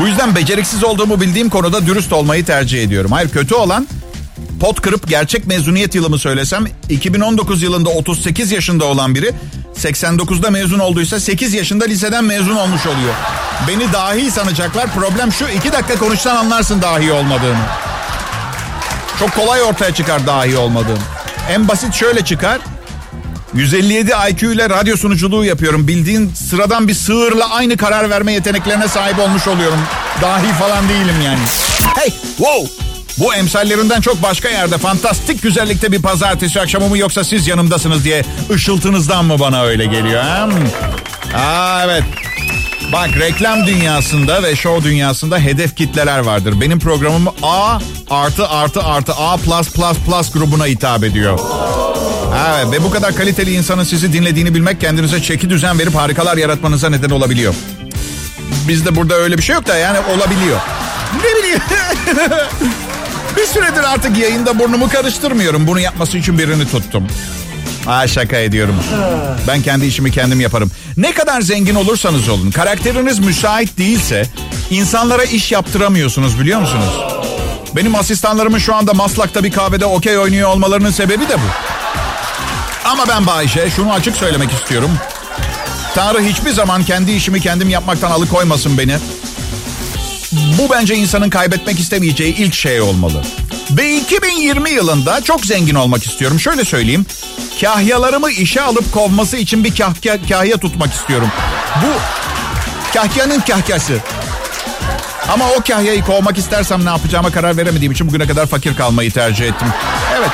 Bu 0.00 0.06
yüzden 0.06 0.36
beceriksiz 0.36 0.84
olduğumu 0.84 1.20
bildiğim 1.20 1.48
konuda 1.48 1.86
dürüst 1.86 2.12
olmayı 2.12 2.44
tercih 2.44 2.82
ediyorum. 2.82 3.12
Hayır 3.12 3.28
kötü 3.28 3.54
olan 3.54 3.88
pot 4.60 4.80
kırıp 4.80 5.08
gerçek 5.08 5.46
mezuniyet 5.46 5.94
yılımı 5.94 6.18
söylesem 6.18 6.64
2019 6.88 7.62
yılında 7.62 7.90
38 7.90 8.52
yaşında 8.52 8.84
olan 8.84 9.14
biri 9.14 9.32
89'da 9.78 10.50
mezun 10.50 10.78
olduysa 10.78 11.20
8 11.20 11.54
yaşında 11.54 11.84
liseden 11.84 12.24
mezun 12.24 12.56
olmuş 12.56 12.86
oluyor. 12.86 13.14
Beni 13.68 13.92
dahi 13.92 14.30
sanacaklar. 14.30 14.94
Problem 14.94 15.32
şu 15.32 15.48
2 15.48 15.72
dakika 15.72 15.98
konuşsan 15.98 16.36
anlarsın 16.36 16.82
dahi 16.82 17.12
olmadığını. 17.12 17.64
Çok 19.18 19.34
kolay 19.34 19.62
ortaya 19.62 19.94
çıkar 19.94 20.26
dahi 20.26 20.56
olmadığım. 20.56 20.98
En 21.50 21.68
basit 21.68 21.94
şöyle 21.94 22.24
çıkar. 22.24 22.58
157 23.54 24.12
IQ 24.30 24.52
ile 24.52 24.68
radyo 24.70 24.96
sunuculuğu 24.96 25.44
yapıyorum. 25.44 25.88
Bildiğin 25.88 26.32
sıradan 26.34 26.88
bir 26.88 26.94
sığırla 26.94 27.50
aynı 27.50 27.76
karar 27.76 28.10
verme 28.10 28.32
yeteneklerine 28.32 28.88
sahip 28.88 29.18
olmuş 29.18 29.48
oluyorum. 29.48 29.78
Dahi 30.22 30.52
falan 30.52 30.88
değilim 30.88 31.16
yani. 31.24 31.40
Hey, 31.96 32.14
wow. 32.36 32.87
Bu 33.18 33.34
emsallerinden 33.34 34.00
çok 34.00 34.22
başka 34.22 34.48
yerde 34.48 34.78
fantastik 34.78 35.42
güzellikte 35.42 35.92
bir 35.92 36.02
pazartesi 36.02 36.60
akşamı 36.60 36.88
mı 36.88 36.98
yoksa 36.98 37.24
siz 37.24 37.46
yanımdasınız 37.46 38.04
diye 38.04 38.24
ışıltınızdan 38.50 39.24
mı 39.24 39.38
bana 39.40 39.62
öyle 39.62 39.86
geliyor? 39.86 40.22
Ha? 40.22 40.48
Aa 41.36 41.84
evet. 41.84 42.04
Bak 42.92 43.10
reklam 43.18 43.66
dünyasında 43.66 44.42
ve 44.42 44.56
show 44.56 44.90
dünyasında 44.90 45.38
hedef 45.38 45.76
kitleler 45.76 46.18
vardır. 46.18 46.60
Benim 46.60 46.78
programım 46.78 47.28
A 47.42 47.78
artı 48.10 48.48
artı 48.48 48.82
artı 48.84 49.12
A 49.14 49.36
plus 49.36 49.68
plus 49.68 49.96
plus 50.06 50.32
grubuna 50.32 50.66
hitap 50.66 51.04
ediyor. 51.04 51.38
Evet 52.48 52.72
ve 52.72 52.84
bu 52.84 52.90
kadar 52.90 53.14
kaliteli 53.14 53.54
insanın 53.54 53.84
sizi 53.84 54.12
dinlediğini 54.12 54.54
bilmek 54.54 54.80
kendinize 54.80 55.22
çeki 55.22 55.50
düzen 55.50 55.78
verip 55.78 55.94
harikalar 55.94 56.36
yaratmanıza 56.36 56.90
neden 56.90 57.10
olabiliyor. 57.10 57.54
Bizde 58.68 58.96
burada 58.96 59.14
öyle 59.14 59.38
bir 59.38 59.42
şey 59.42 59.54
yok 59.54 59.66
da 59.66 59.76
yani 59.76 59.98
olabiliyor. 59.98 60.60
Ne 61.24 61.38
bileyim. 61.38 61.60
süredir 63.48 63.82
artık 63.92 64.18
yayında 64.18 64.58
burnumu 64.58 64.88
karıştırmıyorum. 64.88 65.66
Bunu 65.66 65.80
yapması 65.80 66.18
için 66.18 66.38
birini 66.38 66.70
tuttum. 66.70 67.06
Aa 67.86 68.06
şaka 68.08 68.36
ediyorum. 68.36 68.74
Ben 69.48 69.62
kendi 69.62 69.86
işimi 69.86 70.10
kendim 70.10 70.40
yaparım. 70.40 70.70
Ne 70.96 71.12
kadar 71.12 71.40
zengin 71.40 71.74
olursanız 71.74 72.28
olun, 72.28 72.50
karakteriniz 72.50 73.18
müsait 73.18 73.78
değilse 73.78 74.26
insanlara 74.70 75.24
iş 75.24 75.52
yaptıramıyorsunuz 75.52 76.40
biliyor 76.40 76.60
musunuz? 76.60 77.00
Benim 77.76 77.94
asistanlarımın 77.94 78.58
şu 78.58 78.74
anda 78.74 78.94
Maslak'ta 78.94 79.44
bir 79.44 79.50
kahvede 79.50 79.86
okey 79.86 80.18
oynuyor 80.18 80.48
olmalarının 80.48 80.90
sebebi 80.90 81.28
de 81.28 81.34
bu. 81.36 81.48
Ama 82.84 83.08
ben 83.08 83.26
Bayşe 83.26 83.70
şunu 83.76 83.92
açık 83.92 84.16
söylemek 84.16 84.52
istiyorum. 84.52 84.90
Tanrı 85.94 86.20
hiçbir 86.22 86.50
zaman 86.50 86.84
kendi 86.84 87.12
işimi 87.12 87.40
kendim 87.40 87.68
yapmaktan 87.68 88.10
alıkoymasın 88.10 88.78
beni. 88.78 88.96
Bu 90.58 90.70
bence 90.70 90.94
insanın 90.94 91.30
kaybetmek 91.30 91.80
istemeyeceği 91.80 92.36
ilk 92.36 92.54
şey 92.54 92.80
olmalı. 92.80 93.22
Ve 93.70 93.96
2020 93.96 94.70
yılında 94.70 95.20
çok 95.20 95.46
zengin 95.46 95.74
olmak 95.74 96.06
istiyorum. 96.06 96.40
Şöyle 96.40 96.64
söyleyeyim. 96.64 97.06
Kahyalarımı 97.60 98.30
işe 98.30 98.62
alıp 98.62 98.92
kovması 98.92 99.36
için 99.36 99.64
bir 99.64 99.76
kahya, 99.76 100.18
kahya 100.28 100.56
tutmak 100.56 100.92
istiyorum. 100.92 101.28
Bu 101.82 101.88
kahyanın 102.94 103.40
kahyası. 103.40 103.98
Ama 105.28 105.44
o 105.50 105.62
kahyayı 105.68 106.04
kovmak 106.04 106.38
istersem 106.38 106.84
ne 106.84 106.88
yapacağıma 106.88 107.30
karar 107.30 107.56
veremediğim 107.56 107.92
için 107.92 108.08
bugüne 108.08 108.26
kadar 108.26 108.46
fakir 108.46 108.76
kalmayı 108.76 109.12
tercih 109.12 109.46
ettim. 109.46 109.68
Evet. 110.18 110.30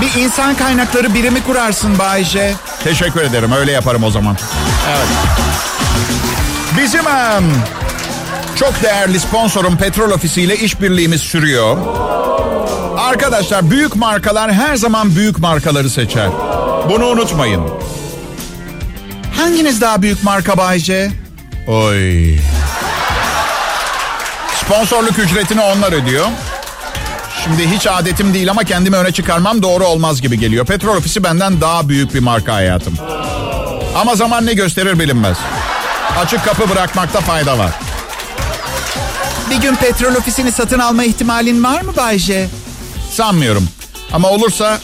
Bir 0.00 0.20
insan 0.20 0.54
kaynakları 0.54 1.14
birimi 1.14 1.42
kurarsın 1.42 1.98
Bayce. 1.98 2.54
Teşekkür 2.84 3.20
ederim. 3.20 3.52
Öyle 3.52 3.72
yaparım 3.72 4.04
o 4.04 4.10
zaman. 4.10 4.36
Evet. 4.88 5.08
Bizim 6.78 7.04
çok 8.58 8.82
değerli 8.82 9.20
sponsorum 9.20 9.76
Petrol 9.76 10.10
Ofisi 10.10 10.42
ile 10.42 10.56
işbirliğimiz 10.56 11.20
sürüyor. 11.20 11.76
Arkadaşlar 12.98 13.70
büyük 13.70 13.96
markalar 13.96 14.52
her 14.52 14.76
zaman 14.76 15.16
büyük 15.16 15.38
markaları 15.38 15.90
seçer. 15.90 16.28
Bunu 16.88 17.06
unutmayın. 17.06 17.62
Hanginiz 19.36 19.80
daha 19.80 20.02
büyük 20.02 20.24
marka 20.24 20.56
Bayce? 20.58 21.10
Oy. 21.66 22.36
Sponsorluk 24.54 25.18
ücretini 25.18 25.60
onlar 25.60 25.92
ödüyor. 25.92 26.26
Şimdi 27.44 27.70
hiç 27.70 27.86
adetim 27.86 28.34
değil 28.34 28.50
ama 28.50 28.64
kendimi 28.64 28.96
öne 28.96 29.12
çıkarmam 29.12 29.62
doğru 29.62 29.84
olmaz 29.84 30.22
gibi 30.22 30.38
geliyor. 30.38 30.66
Petrol 30.66 30.96
ofisi 30.96 31.24
benden 31.24 31.60
daha 31.60 31.88
büyük 31.88 32.14
bir 32.14 32.20
marka 32.20 32.54
hayatım. 32.54 32.94
Ama 33.96 34.14
zaman 34.14 34.46
ne 34.46 34.54
gösterir 34.54 34.98
bilinmez. 34.98 35.38
Açık 36.18 36.44
kapı 36.44 36.70
bırakmakta 36.70 37.20
fayda 37.20 37.58
var. 37.58 37.87
Bir 39.50 39.56
gün 39.56 39.74
petrol 39.74 40.14
ofisini 40.14 40.52
satın 40.52 40.78
alma 40.78 41.04
ihtimalin 41.04 41.64
var 41.64 41.80
mı 41.80 41.92
Bayce? 41.96 42.48
Sanmıyorum. 43.12 43.68
Ama 44.12 44.28
olursa 44.30 44.78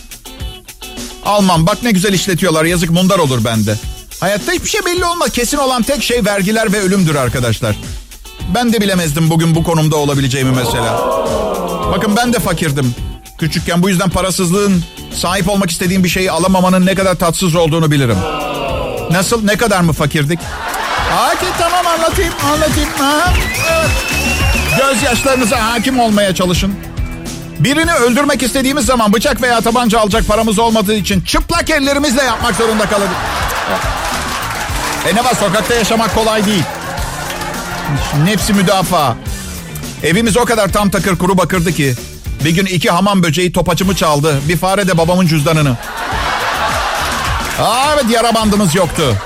almam. 1.25 1.67
Bak 1.67 1.83
ne 1.83 1.91
güzel 1.91 2.13
işletiyorlar. 2.13 2.65
Yazık 2.65 2.91
mundar 2.91 3.19
olur 3.19 3.45
bende. 3.45 3.79
Hayatta 4.21 4.53
hiçbir 4.53 4.69
şey 4.69 4.85
belli 4.87 5.05
olmaz. 5.05 5.31
Kesin 5.31 5.57
olan 5.57 5.83
tek 5.83 6.03
şey 6.03 6.25
vergiler 6.25 6.73
ve 6.73 6.81
ölümdür 6.81 7.15
arkadaşlar. 7.15 7.77
Ben 8.55 8.73
de 8.73 8.81
bilemezdim 8.81 9.31
bugün 9.31 9.55
bu 9.55 9.65
konumda 9.65 9.97
olabileceğimi 9.97 10.51
mesela. 10.57 10.99
Bakın 11.97 12.17
ben 12.17 12.33
de 12.33 12.39
fakirdim. 12.39 12.95
Küçükken 13.39 13.83
bu 13.83 13.89
yüzden 13.89 14.11
parasızlığın 14.11 14.85
sahip 15.15 15.49
olmak 15.49 15.71
istediğim 15.71 16.05
bir 16.05 16.09
şeyi 16.09 16.31
alamamanın 16.31 16.87
ne 16.87 16.95
kadar 16.95 17.15
tatsız 17.15 17.55
olduğunu 17.55 17.91
bilirim. 17.91 18.17
Nasıl? 19.11 19.45
Ne 19.45 19.57
kadar 19.57 19.81
mı 19.81 19.93
fakirdik? 19.93 20.39
Hadi 21.11 21.45
tamam 21.59 21.87
anlatayım, 21.87 22.33
anlatayım. 22.53 22.91
Ha, 22.99 23.33
evet. 23.73 23.91
Gözyaşlarınıza 24.79 25.73
hakim 25.73 26.01
olmaya 26.01 26.35
çalışın. 26.35 26.75
Birini 27.59 27.93
öldürmek 27.93 28.43
istediğimiz 28.43 28.87
zaman 28.87 29.13
bıçak 29.13 29.43
veya 29.43 29.61
tabanca 29.61 30.01
alacak 30.01 30.29
paramız 30.29 30.59
olmadığı 30.59 30.95
için 30.95 31.21
çıplak 31.21 31.71
ellerimizle 31.71 32.23
yapmak 32.23 32.55
zorunda 32.55 32.87
kalırdık. 32.87 33.17
E 35.09 35.15
ne 35.15 35.25
var 35.25 35.35
sokakta 35.35 35.75
yaşamak 35.75 36.15
kolay 36.15 36.47
değil. 36.47 36.63
Nefsi 38.25 38.53
müdafaa. 38.53 39.17
Evimiz 40.03 40.37
o 40.37 40.45
kadar 40.45 40.73
tam 40.73 40.91
takır 40.91 41.19
kuru 41.19 41.39
bakırdı 41.39 41.73
ki. 41.73 41.95
Bir 42.45 42.51
gün 42.51 42.67
iki 42.67 42.91
hamam 42.91 43.23
böceği 43.23 43.53
topaçımı 43.53 43.97
çaldı. 43.97 44.41
Bir 44.49 44.57
fare 44.57 44.89
de 44.89 44.99
babamın 44.99 45.27
cüzdanını. 45.27 45.77
Aa, 47.61 47.93
evet 47.95 48.05
yara 48.11 48.35
bandımız 48.35 48.75
yoktu. 48.75 49.17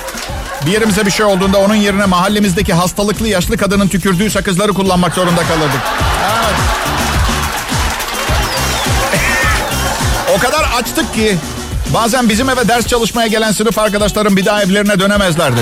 Bir 0.67 0.71
yerimize 0.71 1.07
bir 1.07 1.11
şey 1.11 1.27
olduğunda 1.27 1.59
onun 1.59 1.75
yerine 1.75 2.05
mahallemizdeki 2.07 2.75
hastalıklı 2.75 3.29
yaşlı 3.29 3.57
kadının 3.57 3.89
tükürdüğü 3.89 4.31
sakızları 4.31 4.73
kullanmak 4.73 5.15
zorunda 5.15 5.43
kalırdık. 5.43 5.81
Evet. 6.23 6.55
O 10.37 10.39
kadar 10.41 10.65
açtık 10.79 11.15
ki 11.15 11.39
bazen 11.95 12.29
bizim 12.29 12.51
eve 12.51 12.69
ders 12.69 12.87
çalışmaya 12.87 13.27
gelen 13.27 13.53
sınıf 13.53 13.79
arkadaşlarım 13.79 14.37
bir 14.37 14.45
daha 14.45 14.63
evlerine 14.63 15.01
dönemezlerdi. 15.01 15.61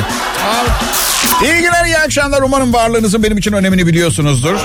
İyi 1.42 1.54
günler, 1.54 1.84
iyi 1.84 1.98
akşamlar. 1.98 2.42
Umarım 2.42 2.72
varlığınızın 2.72 3.22
benim 3.22 3.38
için 3.38 3.52
önemini 3.52 3.86
biliyorsunuzdur. 3.86 4.56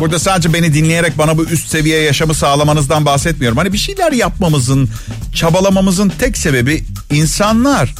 Burada 0.00 0.18
sadece 0.18 0.52
beni 0.52 0.74
dinleyerek 0.74 1.18
bana 1.18 1.38
bu 1.38 1.44
üst 1.44 1.68
seviye 1.68 2.00
yaşamı 2.00 2.34
sağlamanızdan 2.34 3.06
bahsetmiyorum. 3.06 3.58
Hani 3.58 3.72
bir 3.72 3.78
şeyler 3.78 4.12
yapmamızın, 4.12 4.88
çabalamamızın 5.34 6.12
tek 6.18 6.38
sebebi 6.38 6.84
insanlar. 7.10 7.94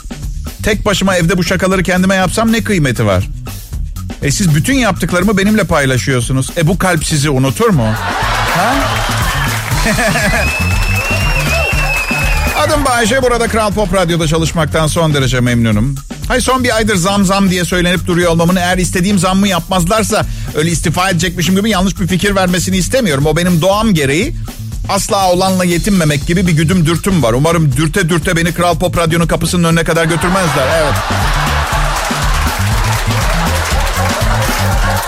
Tek 0.67 0.87
başıma 0.87 1.17
evde 1.17 1.39
bu 1.39 1.45
şakaları 1.45 1.83
kendime 1.83 2.15
yapsam 2.15 2.53
ne 2.53 2.65
kıymeti 2.65 3.07
var? 3.07 3.29
E 4.23 4.31
siz 4.31 4.55
bütün 4.55 4.75
yaptıklarımı 4.75 5.39
benimle 5.39 5.65
paylaşıyorsunuz. 5.65 6.51
E 6.57 6.67
bu 6.67 6.79
kalp 6.79 7.05
sizi 7.05 7.31
unutur 7.31 7.69
mu? 7.69 7.95
Ha? 8.57 8.75
Adım 12.67 12.85
Bayece. 12.85 13.23
Burada 13.23 13.49
Kral 13.49 13.73
Pop 13.73 13.95
Radyo'da 13.95 14.27
çalışmaktan 14.27 14.87
son 14.87 15.15
derece 15.15 15.41
memnunum. 15.41 15.95
Hay 16.29 16.41
son 16.41 16.65
bir 16.65 16.77
aydır 16.77 16.97
zam 16.97 17.25
zam 17.25 17.51
diye 17.51 17.65
söylenip 17.65 18.07
duruyor 18.07 18.31
olmamın 18.31 18.57
eğer 18.57 18.79
istediğim 18.79 19.19
zammı 19.19 19.49
yapmazlarsa 19.49 20.27
öyle 20.55 20.71
istifa 20.71 21.11
edecekmişim 21.11 21.57
gibi 21.57 21.71
yanlış 21.71 22.01
bir 22.01 22.07
fikir 22.07 22.35
vermesini 22.35 22.77
istemiyorum. 22.77 23.27
O 23.27 23.37
benim 23.37 23.61
doğam 23.61 23.95
gereği. 23.95 24.35
Asla 24.89 25.31
olanla 25.33 25.65
yetinmemek 25.65 26.27
gibi 26.27 26.47
bir 26.47 26.53
güdüm 26.53 26.87
dürtüm 26.87 27.23
var. 27.23 27.33
Umarım 27.33 27.77
dürte 27.77 28.09
dürte 28.09 28.37
beni 28.37 28.55
Kral 28.55 28.79
Pop 28.79 28.99
Radyo'nun 28.99 29.27
kapısının 29.27 29.65
önüne 29.65 29.85
kadar 29.85 30.05
götürmezler. 30.05 30.83
Evet. 30.83 30.95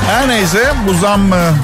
Her 0.06 0.28
neyse 0.28 0.74
bu 0.88 0.94
zam 0.94 1.20
mı? 1.20 1.54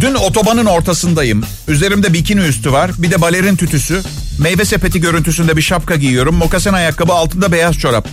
Dün 0.00 0.14
otobanın 0.14 0.66
ortasındayım. 0.66 1.44
Üzerimde 1.68 2.12
bikini 2.12 2.40
üstü 2.40 2.72
var. 2.72 2.90
Bir 2.98 3.10
de 3.10 3.20
balerin 3.20 3.56
tütüsü. 3.56 4.02
Meyve 4.38 4.64
sepeti 4.64 5.00
görüntüsünde 5.00 5.56
bir 5.56 5.62
şapka 5.62 5.96
giyiyorum. 5.96 6.34
Mokasen 6.34 6.72
ayakkabı 6.72 7.12
altında 7.12 7.52
beyaz 7.52 7.78
çorap. 7.78 8.08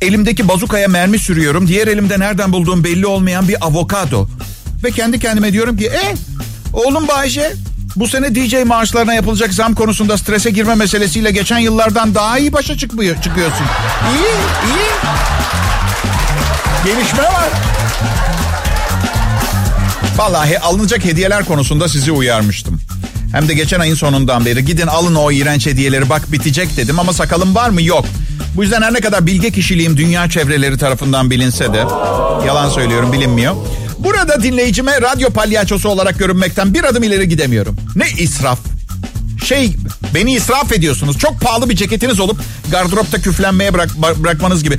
Elimdeki 0.00 0.48
bazukaya 0.48 0.88
mermi 0.88 1.18
sürüyorum. 1.18 1.68
Diğer 1.68 1.86
elimde 1.86 2.20
nereden 2.20 2.52
bulduğum 2.52 2.84
belli 2.84 3.06
olmayan 3.06 3.48
bir 3.48 3.66
avokado. 3.66 4.28
Ve 4.84 4.90
kendi 4.90 5.18
kendime 5.18 5.52
diyorum 5.52 5.76
ki 5.76 5.86
e 5.86 6.14
oğlum 6.72 7.08
Bayce 7.08 7.52
bu 7.96 8.08
sene 8.08 8.34
DJ 8.34 8.54
maaşlarına 8.66 9.14
yapılacak 9.14 9.54
zam 9.54 9.74
konusunda 9.74 10.18
strese 10.18 10.50
girme 10.50 10.74
meselesiyle 10.74 11.30
geçen 11.30 11.58
yıllardan 11.58 12.14
daha 12.14 12.38
iyi 12.38 12.52
başa 12.52 12.76
çıkmıyor, 12.76 13.22
çıkıyorsun. 13.22 13.66
İyi, 14.14 14.34
iyi. 14.70 14.90
Gelişme 16.84 17.22
var. 17.22 17.48
Vallahi 20.16 20.58
alınacak 20.58 21.04
hediyeler 21.04 21.44
konusunda 21.44 21.88
sizi 21.88 22.12
uyarmıştım. 22.12 22.80
Hem 23.32 23.48
de 23.48 23.54
geçen 23.54 23.80
ayın 23.80 23.94
sonundan 23.94 24.44
beri 24.44 24.64
gidin 24.64 24.86
alın 24.86 25.14
o 25.14 25.30
iğrenç 25.32 25.66
hediyeleri 25.66 26.10
bak 26.10 26.32
bitecek 26.32 26.76
dedim 26.76 26.98
ama 26.98 27.12
sakalım 27.12 27.54
var 27.54 27.70
mı? 27.70 27.82
Yok. 27.82 28.04
Bu 28.56 28.62
yüzden 28.62 28.82
her 28.82 28.94
ne 28.94 29.00
kadar 29.00 29.26
bilge 29.26 29.50
kişiliğim 29.50 29.96
dünya 29.96 30.28
çevreleri 30.30 30.78
tarafından 30.78 31.30
bilinse 31.30 31.72
de 31.72 31.78
yalan 32.46 32.68
söylüyorum 32.68 33.12
bilinmiyor. 33.12 33.56
Burada 34.04 34.42
dinleyicime 34.42 35.00
radyo 35.00 35.30
palyaçosu 35.30 35.88
olarak 35.88 36.18
görünmekten 36.18 36.74
bir 36.74 36.84
adım 36.84 37.02
ileri 37.02 37.28
gidemiyorum. 37.28 37.76
Ne 37.96 38.08
israf. 38.18 38.58
Şey 39.44 39.76
beni 40.14 40.32
israf 40.32 40.72
ediyorsunuz. 40.72 41.18
Çok 41.18 41.40
pahalı 41.40 41.70
bir 41.70 41.76
ceketiniz 41.76 42.20
olup 42.20 42.40
gardıropta 42.70 43.18
küflenmeye 43.18 43.74
bırak, 43.74 43.88
bırakmanız 44.16 44.64
gibi. 44.64 44.78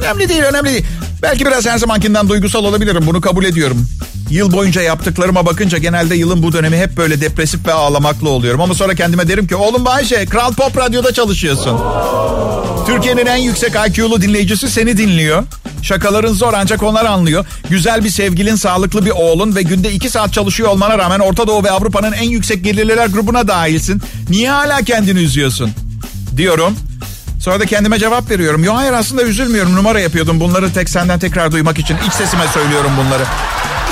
Önemli 0.00 0.28
değil 0.28 0.42
önemli 0.42 0.70
değil. 0.70 0.84
Belki 1.22 1.46
biraz 1.46 1.66
her 1.66 1.78
zamankinden 1.78 2.28
duygusal 2.28 2.64
olabilirim 2.64 3.02
bunu 3.06 3.20
kabul 3.20 3.44
ediyorum. 3.44 3.86
Yıl 4.32 4.52
boyunca 4.52 4.82
yaptıklarıma 4.82 5.46
bakınca 5.46 5.78
genelde 5.78 6.14
yılın 6.14 6.42
bu 6.42 6.52
dönemi 6.52 6.76
hep 6.76 6.96
böyle 6.96 7.20
depresif 7.20 7.66
ve 7.66 7.72
ağlamaklı 7.72 8.28
oluyorum. 8.28 8.60
Ama 8.60 8.74
sonra 8.74 8.94
kendime 8.94 9.28
derim 9.28 9.46
ki 9.46 9.56
oğlum 9.56 9.84
Bayşe 9.84 10.26
Kral 10.26 10.52
Pop 10.52 10.76
Radyo'da 10.76 11.12
çalışıyorsun. 11.12 11.80
Türkiye'nin 12.86 13.26
en 13.26 13.36
yüksek 13.36 13.72
IQ'lu 13.88 14.22
dinleyicisi 14.22 14.70
seni 14.70 14.96
dinliyor. 14.96 15.44
Şakaların 15.82 16.32
zor 16.32 16.54
ancak 16.54 16.82
onlar 16.82 17.04
anlıyor. 17.04 17.46
Güzel 17.70 18.04
bir 18.04 18.08
sevgilin, 18.10 18.54
sağlıklı 18.54 19.06
bir 19.06 19.10
oğlun 19.10 19.54
ve 19.54 19.62
günde 19.62 19.92
iki 19.92 20.10
saat 20.10 20.32
çalışıyor 20.32 20.68
olmana 20.68 20.98
rağmen 20.98 21.20
Orta 21.20 21.46
Doğu 21.46 21.64
ve 21.64 21.70
Avrupa'nın 21.70 22.12
en 22.12 22.30
yüksek 22.30 22.64
gelirliler 22.64 23.06
grubuna 23.06 23.48
dahilsin. 23.48 24.02
Niye 24.30 24.50
hala 24.50 24.82
kendini 24.82 25.18
üzüyorsun? 25.18 25.70
Diyorum. 26.36 26.76
Sonra 27.40 27.60
da 27.60 27.66
kendime 27.66 27.98
cevap 27.98 28.30
veriyorum. 28.30 28.64
Yo 28.64 28.74
hayır 28.74 28.92
aslında 28.92 29.22
üzülmüyorum. 29.22 29.76
Numara 29.76 30.00
yapıyordum. 30.00 30.40
Bunları 30.40 30.72
tek 30.72 30.88
senden 30.88 31.18
tekrar 31.18 31.52
duymak 31.52 31.78
için. 31.78 31.96
iç 32.08 32.12
sesime 32.12 32.44
söylüyorum 32.54 32.90
bunları. 32.98 33.22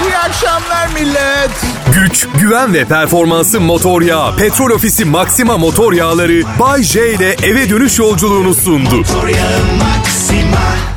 İyi 0.07 0.17
akşamlar 0.19 0.89
millet. 0.95 1.51
Güç, 1.95 2.27
güven 2.41 2.75
ve 2.75 2.85
performansı 2.85 3.61
motor 3.61 4.03
yağı. 4.03 4.37
Petrol 4.37 4.71
Ofisi 4.71 5.05
Maxima 5.05 5.59
motor 5.59 5.93
yağları 5.93 6.43
Bay 6.61 6.83
J 6.83 7.13
ile 7.15 7.37
eve 7.43 7.71
dönüş 7.71 7.99
yolculuğunu 7.99 8.55
sundu. 8.55 8.97
Motor 8.97 9.29
yağı 9.29 9.61
Maxima. 9.79 10.90